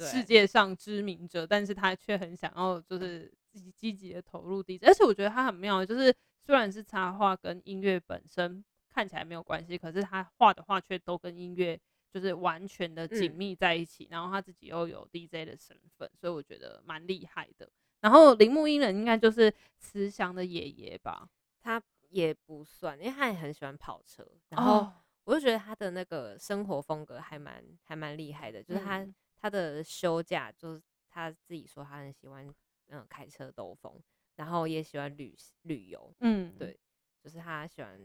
[0.00, 4.84] 世界上知名者，但是他却很想要就是自己积极的投入 DJ。
[4.84, 11.80] 而且我觉得他很妙，就是虽然是插画跟音乐本身看起来没有关系，可是他画的画却都跟音乐
[12.12, 14.08] 就是完全的紧密在一起、嗯。
[14.10, 17.70] 然后他自己又有 DJ 的身份，所以我觉得蛮厉害的。
[18.00, 21.28] 然后铃木英人应该就是慈祥的爷爷吧。
[21.66, 24.88] 他也不算，因为他也很喜欢跑车，然后
[25.24, 32.48] 我就觉得他的那个生活风格还蛮还蛮厉害的，就是他、嗯、他的休假就是他自己说他很喜欢
[32.90, 34.00] 嗯开车兜风，
[34.36, 36.78] 然后也喜欢旅旅游，嗯，对，
[37.20, 38.00] 就是他喜欢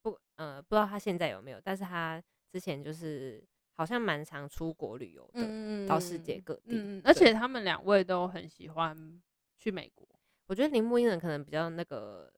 [0.00, 7.34] 不呃不知道他现在有没有，但是他之前就是好像蛮常出国旅游的，嗯，到世界各地，嗯，而且。
[7.34, 9.22] 他们两位都很喜欢
[9.58, 10.08] 去美国，
[10.46, 12.32] 我觉得铃木英人可能比较那个。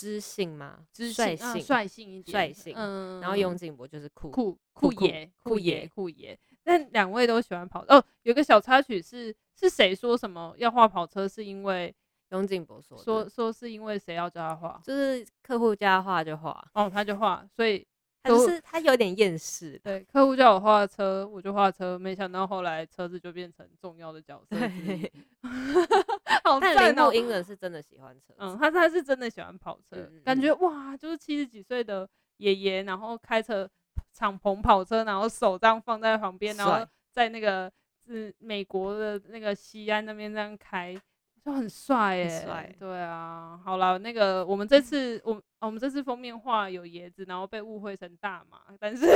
[0.00, 0.78] 知性吗？
[0.92, 2.74] 知性，率性一点，率性。
[2.74, 6.38] 嗯，然后永井博就是酷酷酷爷，酷爷酷爷。
[6.62, 8.02] 但两位都喜欢跑哦。
[8.22, 11.28] 有个小插曲是，是谁说什么要画跑车？
[11.28, 11.94] 是因为
[12.30, 14.80] 永井博说说说是因为谁要叫他画？
[14.82, 17.86] 就是客户叫他画就画，哦，他就画，所以。
[18.22, 24.56] 他就是他有点厌世，对，客户叫我画车，我就画车，没想到后来车子就变成重要的角色。
[24.56, 25.12] 对，
[26.44, 26.76] 好赞哦！
[26.76, 33.68] 但铃木英人是真的喜欢车，嗯，他他是真的喜欢跑车，嗯、感觉哇，就是七十几岁的爷爷，然后开车
[34.12, 37.72] 敞篷跑车，然后手这样放在旁边，然后在那个
[38.04, 40.94] 是美国的那个西安那边这样开。
[41.42, 49.06] 就很帅耶，帅，对啊，好了，那个我们这次我我们这次封面画有椰子，然后被误会成大麻，但是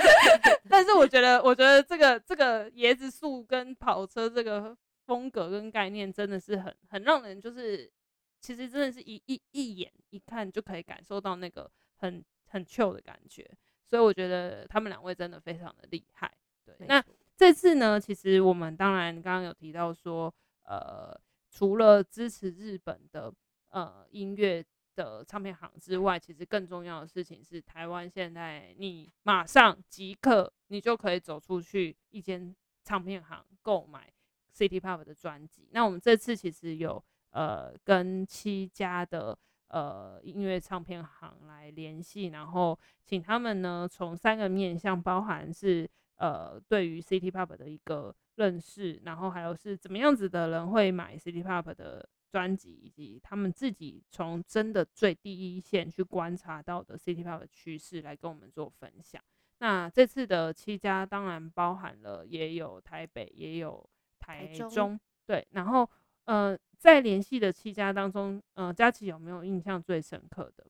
[0.68, 7.90] 但是我觉得我觉得这个这个椰子树跟跑车这个风格跟概念真的是很很让人就是
[8.38, 13.50] 其实真的是一一一眼一看就可以感受到那个很很 chill 的感觉，
[13.86, 16.30] 所以我觉得他们两位真的非常的厉害。
[16.66, 17.02] 对，那
[17.34, 20.32] 这次呢，其实我们当然刚刚有提到说，
[20.64, 21.18] 呃。
[21.52, 23.30] 除了支持日本的
[23.68, 34.10] 呃音乐的唱片行之外，其实更重要的事情是，台湾现在你马上即刻你就可以走出去一间唱片行购买
[34.56, 35.68] City Pop 的专辑。
[35.72, 39.38] 那我们这次其实有呃跟七家的
[39.68, 45.86] 呃音乐唱片行来联系，然后请他们呢从三个面向，包含是
[46.16, 48.14] 呃对于 City Pop 的一个。
[48.36, 59.22] 认识，然后还有是怎么样子的人会买 City Pop 的专辑，以及他们自己从真的最第一线去观察到的 City Pop 的趋势来跟我们做分享。
[59.58, 63.86] 那这次的七家当然包含了也有台北，也有
[64.18, 65.46] 台中，台中对。
[65.50, 65.88] 然后
[66.24, 70.66] 呃，在联系的七家当中，呃，佳琪有没有印象最深刻的？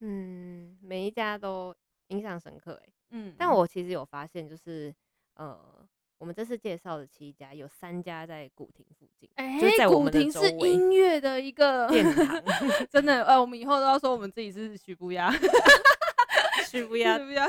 [0.00, 1.74] 嗯，每一家都
[2.08, 2.92] 印象深刻哎、欸。
[3.10, 4.94] 嗯，但我其实有发现，就是
[5.34, 5.83] 呃。
[6.24, 9.28] 我们这次介绍的七家，有三家在古亭附近。
[9.34, 12.42] 哎、欸，古亭是音乐的一个殿堂，
[12.88, 13.22] 真的。
[13.24, 15.30] 呃，我们以后都要说我们自己是许不亚，
[16.66, 17.46] 许不亚，许不亚。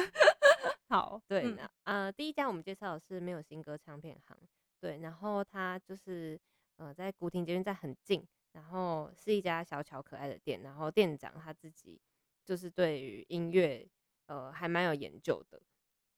[0.90, 4.38] 好，对，嗯、那呃，第一家我们介绍的是没有新歌唱片行，
[4.82, 6.38] 对，然后它就是
[6.76, 8.22] 呃在古亭捷运站很近，
[8.52, 11.98] 然后是一家小巧可爱的店，然后店长他自己
[12.44, 13.88] 就是对于音乐
[14.26, 15.62] 呃还蛮有研究的。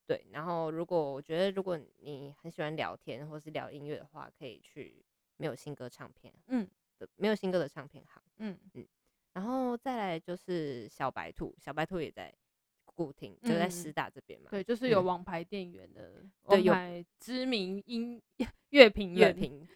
[0.08, 5.05] 对，然后如果我觉得如果你很喜欢聊天或是聊音乐的话，可以去
[5.36, 6.66] 没有新歌唱片，嗯，
[7.18, 8.58] 没有新歌的唱片行，嗯。
[8.74, 8.88] 嗯，
[9.34, 12.34] 然后再来就是小白兔，小白兔也在
[12.86, 16.74] 古亭，就在师大这边嘛，对，就是有王牌店员的，对，有
[17.20, 18.22] 知名音
[18.70, 19.68] 乐评乐评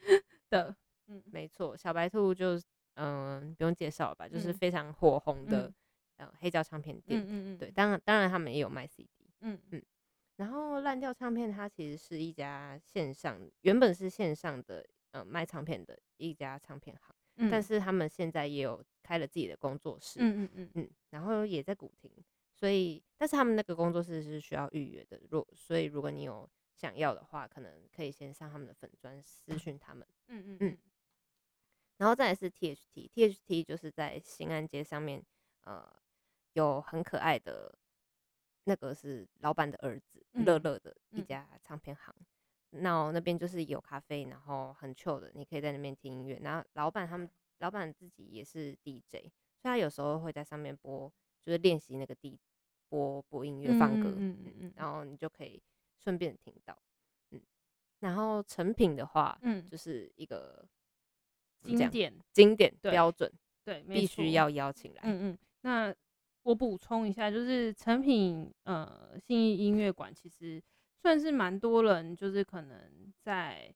[0.49, 0.73] 的，
[1.07, 2.57] 嗯，没错，小白兔就
[2.95, 5.71] 嗯不用介绍了吧，就是非常火红的
[6.15, 9.09] 呃黑胶唱片店，嗯嗯对，当然当然他们也有卖 CD，
[9.41, 9.59] 嗯。
[9.71, 9.83] 嗯。
[10.41, 20.71] 然后烂掉唱片，它其实是一家线上，原本是线上的，呃，卖唱片的一家唱片行，嗯，但是他们现在也有开了自己的工作室，嗯嗯嗯。
[20.73, 22.11] 嗯，然后也在古亭，
[22.55, 30.77] 所以，但是他们那个工作室是需要预约的，若所以如果你有想要的话，可能可以先上他们的粉专私讯他们，嗯嗯嗯，
[31.97, 35.23] 然后再来是 THT，THT 就是在新安街上面，
[35.65, 35.87] 呃，
[36.53, 37.77] 有很可爱的。
[38.65, 42.13] 那个是老板的儿子，乐乐的一家唱片行。
[42.71, 46.39] 那、嗯、那边就是有咖啡，然后很 chill 的，你可以在那边听音乐。
[46.41, 49.31] 然后老板他们，老板自己也是 DJ，所以
[49.63, 52.39] 他有时候会在上面播，就是练习那个 D
[52.87, 55.61] 播播音乐放歌，嗯嗯嗯，然后你就可以
[55.97, 56.77] 顺便听到。
[57.31, 57.41] 嗯，
[57.99, 60.65] 然后成品的话，嗯，就是一个
[61.61, 63.29] 经典经典标准，
[63.65, 65.01] 对，必须要邀请来。
[65.03, 65.95] 嗯嗯，那。
[66.43, 70.59] 我补充一下，就是成品呃信义音乐馆其实
[70.99, 73.71] 算是蛮多人，就是可能在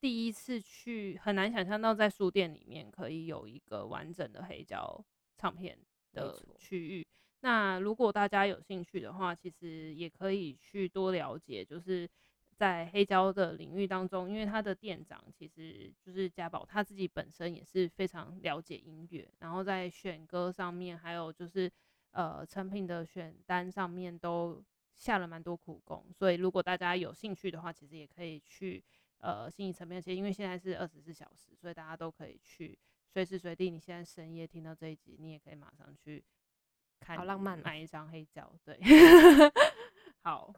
[0.00, 5.04] 第一次去很难想象到在书店里面可以有一个完整的黑胶
[5.36, 5.78] 唱片
[6.12, 7.06] 的区域。
[7.42, 12.08] 那如果大家有兴趣的话，其实也可以去多了解，就是
[12.56, 21.70] 在黑胶的领域当中，因为他的店长其实就是家宝，他自己本身也是非常了解音乐，然后在选歌上面还有就是。
[22.12, 24.62] 呃，成品的选单上面都
[24.96, 28.82] 下了蛮多苦功，所以如果大家有兴趣的话，其实也可以去
[29.18, 33.70] 呃心理层面，其实因为现在是二十四小时，所以大家都可以去随时随地。
[33.70, 36.22] 你现在深夜听到这一集，你也可以马上去
[36.98, 38.78] 看，好浪漫，买一张黑胶，对，
[40.22, 40.52] 好。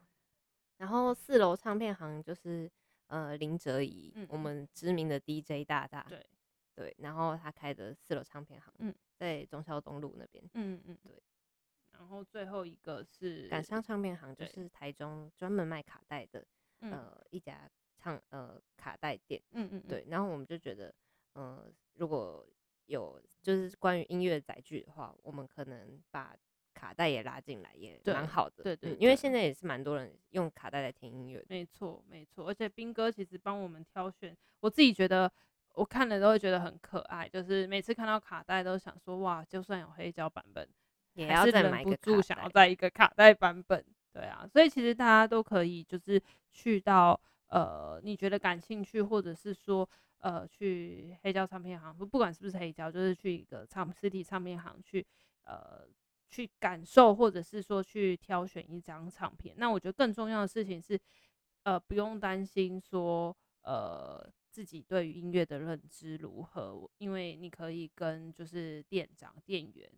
[0.79, 2.69] 然后四楼唱片行就是
[3.07, 6.27] 呃林哲仪，嗯、我们知名的 DJ 大大，对
[6.75, 11.23] 对，然后他开的四楼唱片行，嗯，在中孝东路那边，嗯嗯对。
[12.03, 16.45] 然后最后一个是感伤唱片行，就是台中专门卖卡带的，
[16.81, 20.05] 呃，一家唱呃卡带店，嗯嗯，对。
[20.09, 20.93] 然后我们就觉得，
[21.35, 22.45] 呃，如果
[22.87, 26.37] 有就是关于音乐载具的话，我们可能把
[26.75, 28.97] 卡带也拉进来，也蛮好的，对对。
[28.97, 32.49] 因为现在也是蛮多人用卡带来听音乐，没错没错。
[32.49, 35.33] 而且斌哥其实帮我们挑选，我自己觉得
[35.75, 40.69] 我看了都会觉得很可爱，就是每次看到卡带都想说，哇，就算有黑胶版本。
[41.15, 43.85] 也要再买一个，想要在一个卡带版本。
[44.13, 49.89] 对啊，所以其实大家都可以就是去到呃你觉得感兴趣，或者是说
[50.19, 55.07] 呃去黑胶唱片行，不不管是不是黑胶，就是去一个唱实体唱片行去
[55.45, 55.87] 呃
[56.29, 59.55] 去感受，或者是说去挑选一张唱片。
[59.57, 61.01] 那我觉得更重要的事情是
[61.63, 64.31] 呃不用担心说呃。
[64.53, 66.87] 自己对于音乐的认知如何？
[66.99, 69.91] 因为你可以跟就是店长、店员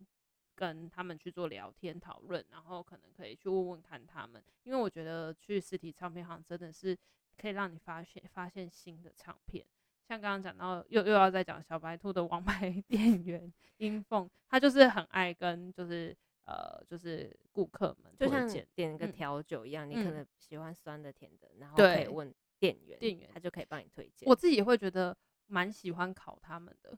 [0.55, 4.41] 跟他们去做聊天讨论，然后可能可以去问问看他们。
[4.63, 6.97] 因为我觉得去实体唱片行真的是
[7.37, 9.65] 可以让你发现发现新的唱片。
[10.07, 22.33] 像刚刚讲到又又要再讲小白兔的王牌 店员英凤，他就是很爱跟就是呃就是顾客们就像点个调酒一样，嗯、你可能喜欢酸的、甜的，然后可以问。
[22.57, 24.27] 店员，店员他就可以帮你推荐。
[24.27, 25.15] 我自己也会觉得
[25.47, 26.97] 蛮喜欢考他们的，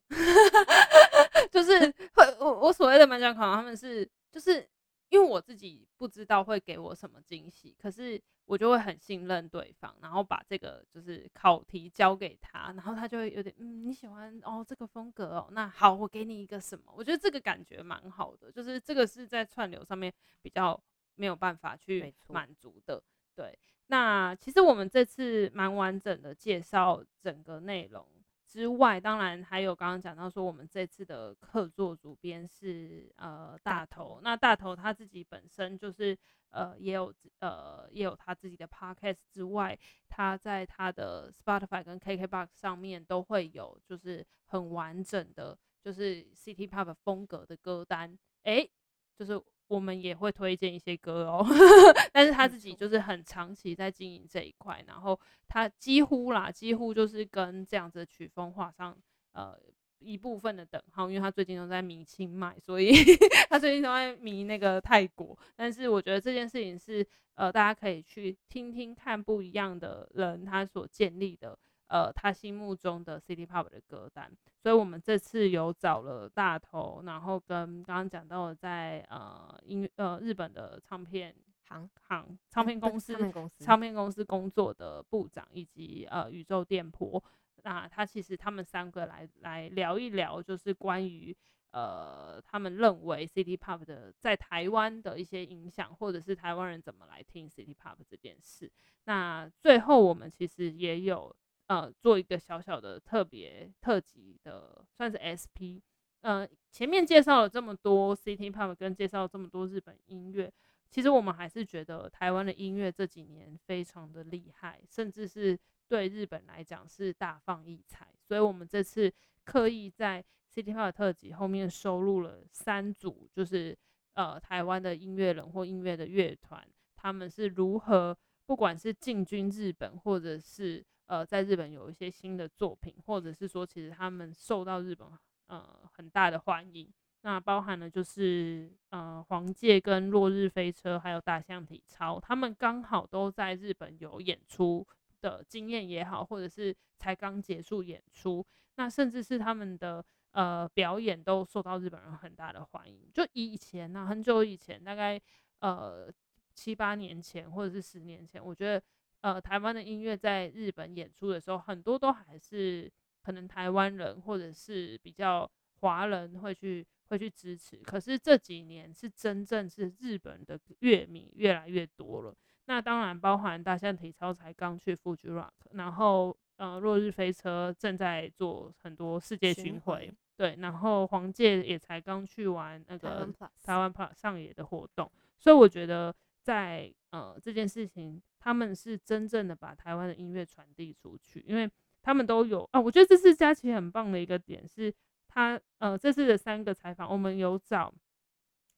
[1.51, 1.79] 就是
[2.13, 4.67] 会我我所谓的蛮喜欢考他们是，就是
[5.09, 20.81] 因为我自己不知道会给我什么惊喜，可是我就会很信任对方，然后把这个就是考题交给他，然后他就会有点嗯你喜欢哦这个风格哦，那好我给你一个什么，我觉得这个感觉蛮好的，就是这个是在串流上面比较
[21.15, 23.01] 没有办法去满足的，
[23.35, 23.57] 对。
[23.89, 28.05] 那其实我们这次蛮完整的介绍整个内容
[28.47, 34.19] 之外，当然还有刚刚讲到说，我们这次的客座主编是呃大头。
[34.23, 36.17] 那大头他自己本身就是
[36.49, 39.77] 呃也有呃也有他自己的 podcast 之外，
[40.07, 48.71] 他在他的 Spotify 跟 KKBox 上面都会有就是很完整的，就是 City Pop 风格的歌单，诶、欸，
[49.15, 49.43] 就是。
[49.67, 51.45] 我们也会推荐一些歌哦，
[52.13, 58.97] 但是他自己就是很长期在经营这一块，然后他几乎啦，几乎就是跟这样子的曲风画上
[59.33, 59.59] 呃
[59.99, 62.91] 一部分的等号，因为他最近都在迷清迈，所以
[63.49, 65.37] 他最近都在迷那个泰国。
[65.55, 67.05] 但是我觉得这件事情是
[67.35, 71.57] 呃大家可以去听听看不一样的人他所建立的。
[71.87, 74.29] 呃，他心目中的 City Pop 的歌单，
[74.61, 81.33] 所以我们这次有找了大头，然后跟刚刚讲到的在呃音呃日本的唱片
[81.69, 87.23] 行行唱片公司唱片公司唱片公司工作的部长，以及呃宇宙电波，
[87.63, 91.33] 那他其实他们三个来来聊一聊，就是关于
[91.71, 98.69] 呃他们认为 City Pop 的在台湾的一些影响，或者是台湾人怎么来听 City Pop 这件事。
[99.05, 101.33] 那最后我们其实也有。
[101.67, 105.79] 呃，做一个小小的特别特辑的，算是 SP。
[106.21, 110.51] 呃，前面介绍了这么多 City Pop，跟介绍这么多日本音乐，
[110.89, 115.57] 其实我们还是觉得台湾的音乐这几年非常的厉害，甚至是
[115.87, 118.07] 对日本来讲是大放异彩。
[118.23, 119.13] 所以我们这次
[119.43, 123.77] 刻意在 City Pop 特辑后面收录了三组，就是
[124.13, 135.07] 呃台湾的音乐人或音乐的乐团，他们是如何不管是进军日本，或者是呃，在日本有一些新的作品，或者是说，其实他们受到日本
[135.47, 136.87] 呃很大的欢迎。
[137.21, 144.85] 那包含了就是呃黄介跟落日飞车，还有大象体操，他们刚好都在日本有演出
[145.21, 148.45] 的经验也好，或者是才刚结束演出，
[148.75, 153.09] 那甚至是他们的呃表演都受到日本人很大的欢迎。
[153.13, 155.19] 就以前呢、啊，很久以前，大概
[155.59, 156.11] 呃
[156.53, 158.83] 七八年前或者是十年前，我觉得。
[159.21, 162.89] 呃，台湾的音乐在日本演出的时候，很多都还是
[163.23, 165.49] 可能台湾人或者是比较
[165.79, 167.77] 华人会去会去支持。
[167.77, 172.33] 可是这几年是真正是日本的乐迷越来越多了。
[172.65, 183.27] 那当然包含大象体操才刚去 Fuji Rock，然后呃落日飞车正在做很多世界巡回，对，然后黄介也才刚去完那个
[183.63, 185.11] 台湾 Plus 上野的活动。
[185.39, 188.21] 所以我觉得在呃这件事情。
[188.39, 191.69] 他们是真正的把台湾的音乐传递出去，因为
[192.01, 192.79] 他们都有啊。
[192.79, 194.93] 我觉得这次佳琪很棒的一个点是
[195.27, 197.93] 他，呃这次的三个采访，我们有找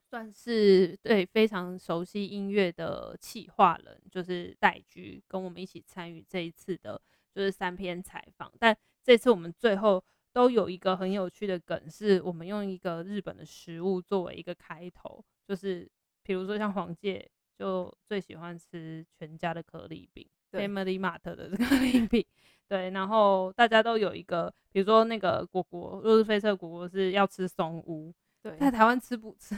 [0.10, 7.00] 算是对非常熟悉音乐的企划人，就是戴居跟我们一起参与这一次的，
[7.36, 8.52] 就是三篇采访。
[8.58, 10.04] 但这次我们最后
[10.34, 15.88] 都有一个很有趣的梗，是我们用一个日本的食物作为一个开头，就是
[16.24, 17.30] 比如说像黄介。
[17.60, 22.26] 就最喜欢吃全家的可丽饼，Family Mart 的这个 可丽饼，
[22.70, 29.54] 对，然后大家都有一个，比如说那个果果，若是飞车果果是要吃松屋，对，在台湾吃不吃？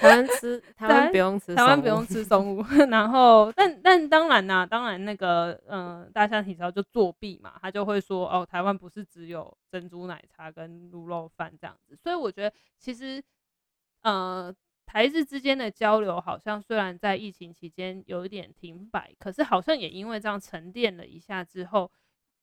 [0.00, 2.62] 台湾吃，台湾不用吃，台湾不用吃松屋。
[2.88, 13.22] 然后，但但当然啦、啊，当然那个，嗯、呃，大象体操就作弊嘛，他就会说，哦，台湾不是只有珍珠奶茶跟卤肉饭这样子，所以我觉得其实，
[14.00, 14.50] 呃。
[14.94, 21.90] 台日之间的交流好像虽然在疫情期间有一点停摆，可是好像也因为这样沉淀了一下之后，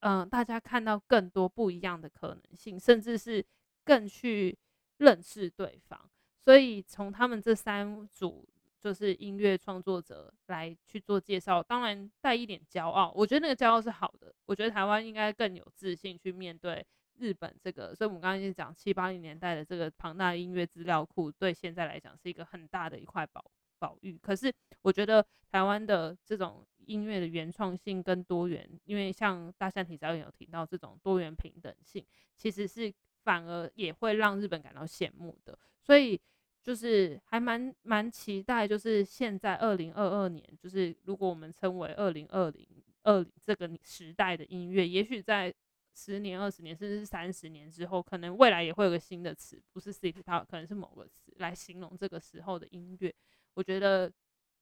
[0.02, 3.42] 嗯、大家看到更多不一样的可能性，甚至是
[3.86, 4.58] 更去
[4.98, 5.98] 认识对方。
[6.44, 8.46] 所以从他们这三组
[8.82, 14.36] 就是音乐创作者来去做介绍，当然带一点骄傲，我觉得那个骄傲是好的。
[14.46, 16.86] 我觉得台湾应该更有自信去面对。
[17.18, 23.44] 日本这个，所以我们刚刚已经讲七八零年代的这个庞大的音乐资料库，对现在来讲是一个很大的一块宝
[23.78, 24.18] 宝玉。
[24.18, 24.52] 可是
[24.82, 32.04] 我觉得台湾的这种音乐的原创性跟多元，因为像大象体早有提到这种多元平等性，
[32.36, 32.92] 其实是
[33.24, 35.58] 反而也会让日本感到羡慕的。
[35.80, 36.20] 所以
[36.64, 42.68] 就是还蛮蛮期待，就是现在二零二二年，就是如果我们称为二零二零
[43.04, 45.54] 二这个时代的音乐，也许在。
[45.94, 53.14] 十年、二十年，甚至是三十年之后，可能未来也会有个新的词，不是 City Pop，可能是某个词来形容这个时候的音乐。
[53.54, 54.12] 我觉得，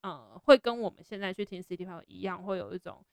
[0.01, 3.05] 呃，会跟我们现在去听 City Pop 一样，会有一种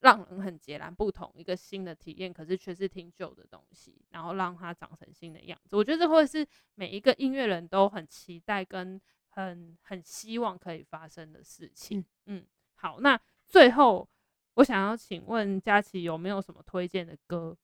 [0.00, 5.76] 让人很截然不同、一个新的体验，可是却是听旧的东西，然后让它长成新的样子。
[5.76, 12.04] 我觉得这会是每一个音乐人都很期待跟很很希望可以发生的事情。
[12.24, 12.44] 嗯，
[12.74, 14.08] 好，那最后。
[14.56, 17.56] 我想要请问佳琪有没有什么推荐的歌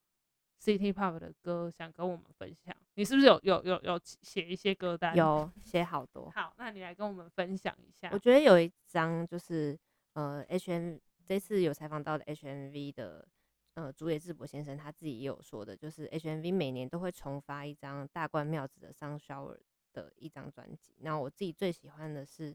[0.60, 2.74] ，City Pop 的歌想跟我们分享？
[2.94, 5.16] 你是不是有有有有写一些歌单？
[5.16, 6.30] 有写好多。
[6.30, 8.10] 好，那你来跟我们分享一下。
[8.12, 9.78] 我觉得有一张就是
[10.12, 13.26] 呃，HM 这次有采访到的 HMV 的
[13.72, 19.58] 呃竹野智博先生，他自己也有说的，就是 HMV 每年都会重发一张大关妙子的 Sunshower
[19.94, 20.94] 的一张专辑。
[20.98, 22.54] 那我自己最喜欢的是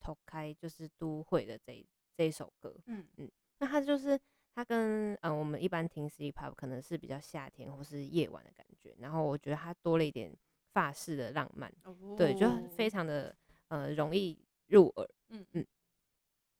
[0.00, 1.84] Tokai，就是都会的这
[2.14, 2.72] 这一首歌。
[2.86, 3.28] 嗯嗯。
[3.58, 4.18] 那它就是
[4.54, 10.32] 它跟嗯我们一般听 City Pop 可能是比较夏天或是夜晚的感觉，然后我觉得它多了一点
[10.72, 13.34] 法式的浪漫，哦、对，就非常的
[13.68, 15.08] 呃容易入耳。
[15.30, 15.66] 嗯嗯。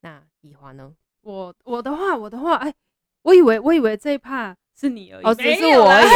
[0.01, 0.97] 那以华呢？
[1.23, 2.77] 我我的话我的话，哎、欸，
[3.23, 6.09] 我以为我以为这一趴是你而已，哦，只是我而已。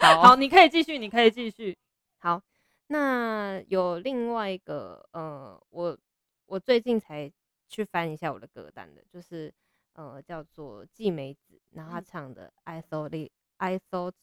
[0.00, 1.76] 好， 好，你可以继续，你可以继续。
[2.18, 2.42] 好，
[2.88, 5.98] 那有另外一个呃，我
[6.46, 7.32] 我最近才
[7.68, 9.52] 去翻一下我的歌单的，就是。
[9.94, 14.14] 呃，叫做纪美子，然后她唱的 I thought it, I thought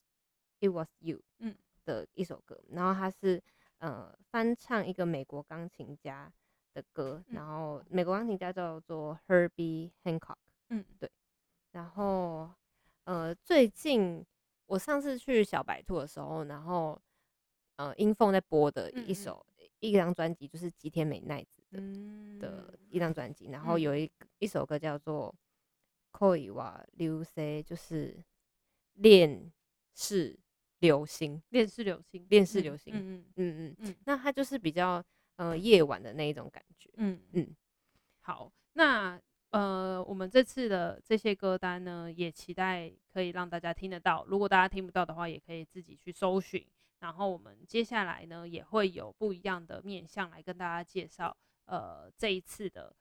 [0.60, 1.56] it was you，嗯，
[1.86, 3.40] 的一首歌，然后她是
[3.78, 6.34] 呃翻唱一个美国钢琴家
[6.74, 7.46] 的歌，然。
[7.46, 10.38] 后美国钢琴家叫做 Herbie Hancock，
[10.70, 11.08] 嗯，对，
[11.72, 12.50] 然后
[13.04, 14.26] 呃最近
[14.66, 17.00] 我上次去小白兔的时候，然后
[17.76, 19.46] 呃音凤在播的一首
[19.80, 25.32] 一张专辑就是吉田美奈子的的一张专辑，然后有一一首歌叫做。
[26.12, 28.24] Koi wa ryusei 就是
[28.96, 29.52] 恋
[29.94, 30.38] 世
[30.80, 32.94] 流星，恋世流星，恋世流星。
[32.96, 35.04] 嗯嗯嗯嗯嗯，那它就是比较
[35.36, 36.90] 呃夜晚的那一种感觉。
[36.98, 37.56] 嗯嗯，
[38.22, 39.20] 好，那
[39.52, 44.26] 呃我们这次的这些歌单呢，也期待可以让大家听得到。
[44.26, 46.66] 如果大家听不到的话，也可以自己去搜寻。
[47.00, 51.36] 然后我们接下来呢，也会有不一样的面向来跟大家介绍。
[51.66, 52.94] 呃，这一次的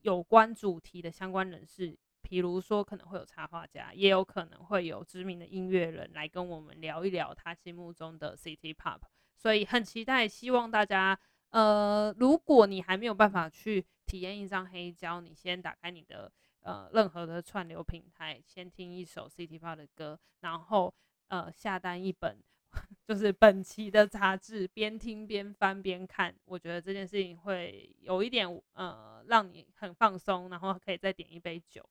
[0.00, 1.96] 有关主题的相关人士。
[2.32, 9.00] 比如说，可能会有插画家，也有可能会有知名的音乐人来跟我们聊一聊他心目中的 City Pop，
[9.36, 10.26] 所以很期待。
[10.26, 11.20] 希望大家，
[11.50, 20.94] 呃，如果你还没有办法去体验一张黑胶，你先打开你的呃任何的串流平台，先听一首 City Pop 的歌，然后
[21.28, 22.42] 呃下单一本
[23.06, 26.34] 就是本期的杂志，边听边翻边看。
[26.46, 31.86] 我觉得这件事情会有一点呃让你很放松，然后可以再点一杯酒。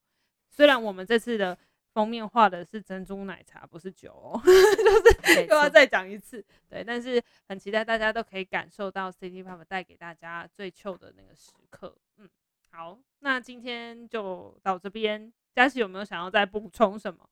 [0.52, 1.56] 虽然我们这次的
[1.94, 11.96] 封面画的是珍珠奶茶，不是酒哦， 就是又要再讲一次，对，但是很期待大家都可以感受到 City Pop 带给大家最 chill 的那个时刻。
[12.18, 12.28] 嗯，
[12.70, 17.28] 好，那今天就到这边，佳琪有没有想要再补充什么？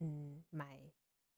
[0.00, 0.78] 嗯，买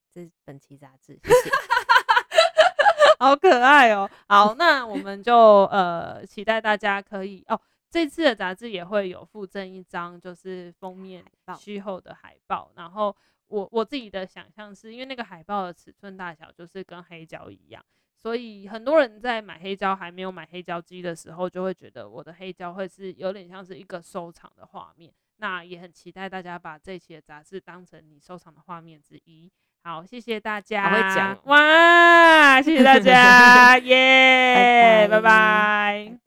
[0.09, 1.49] 这本期杂志，谢谢
[3.19, 4.09] 好可爱哦。
[4.27, 7.59] 好，那我们就呃期待大家可以哦。
[7.93, 11.23] 这次的杂志也会有附赠一张，就是封面
[11.59, 12.71] 虚后的海报。
[12.75, 13.15] 然后
[13.49, 17.85] 我我自己的想象是因为那个海报的尺寸大小就是跟黑胶一样，
[18.17, 25.13] 所以很多人在买黑胶还没有买黑胶机的时候，就会觉得我的黑胶会是有点像是一个收藏的画面。
[25.37, 29.51] 那也很期待大家把这期的杂志当成你收藏的画面之一。
[29.83, 30.89] 好，谢谢大家。
[30.89, 36.17] 还会讲哇，谢谢大家， 耶，拜拜。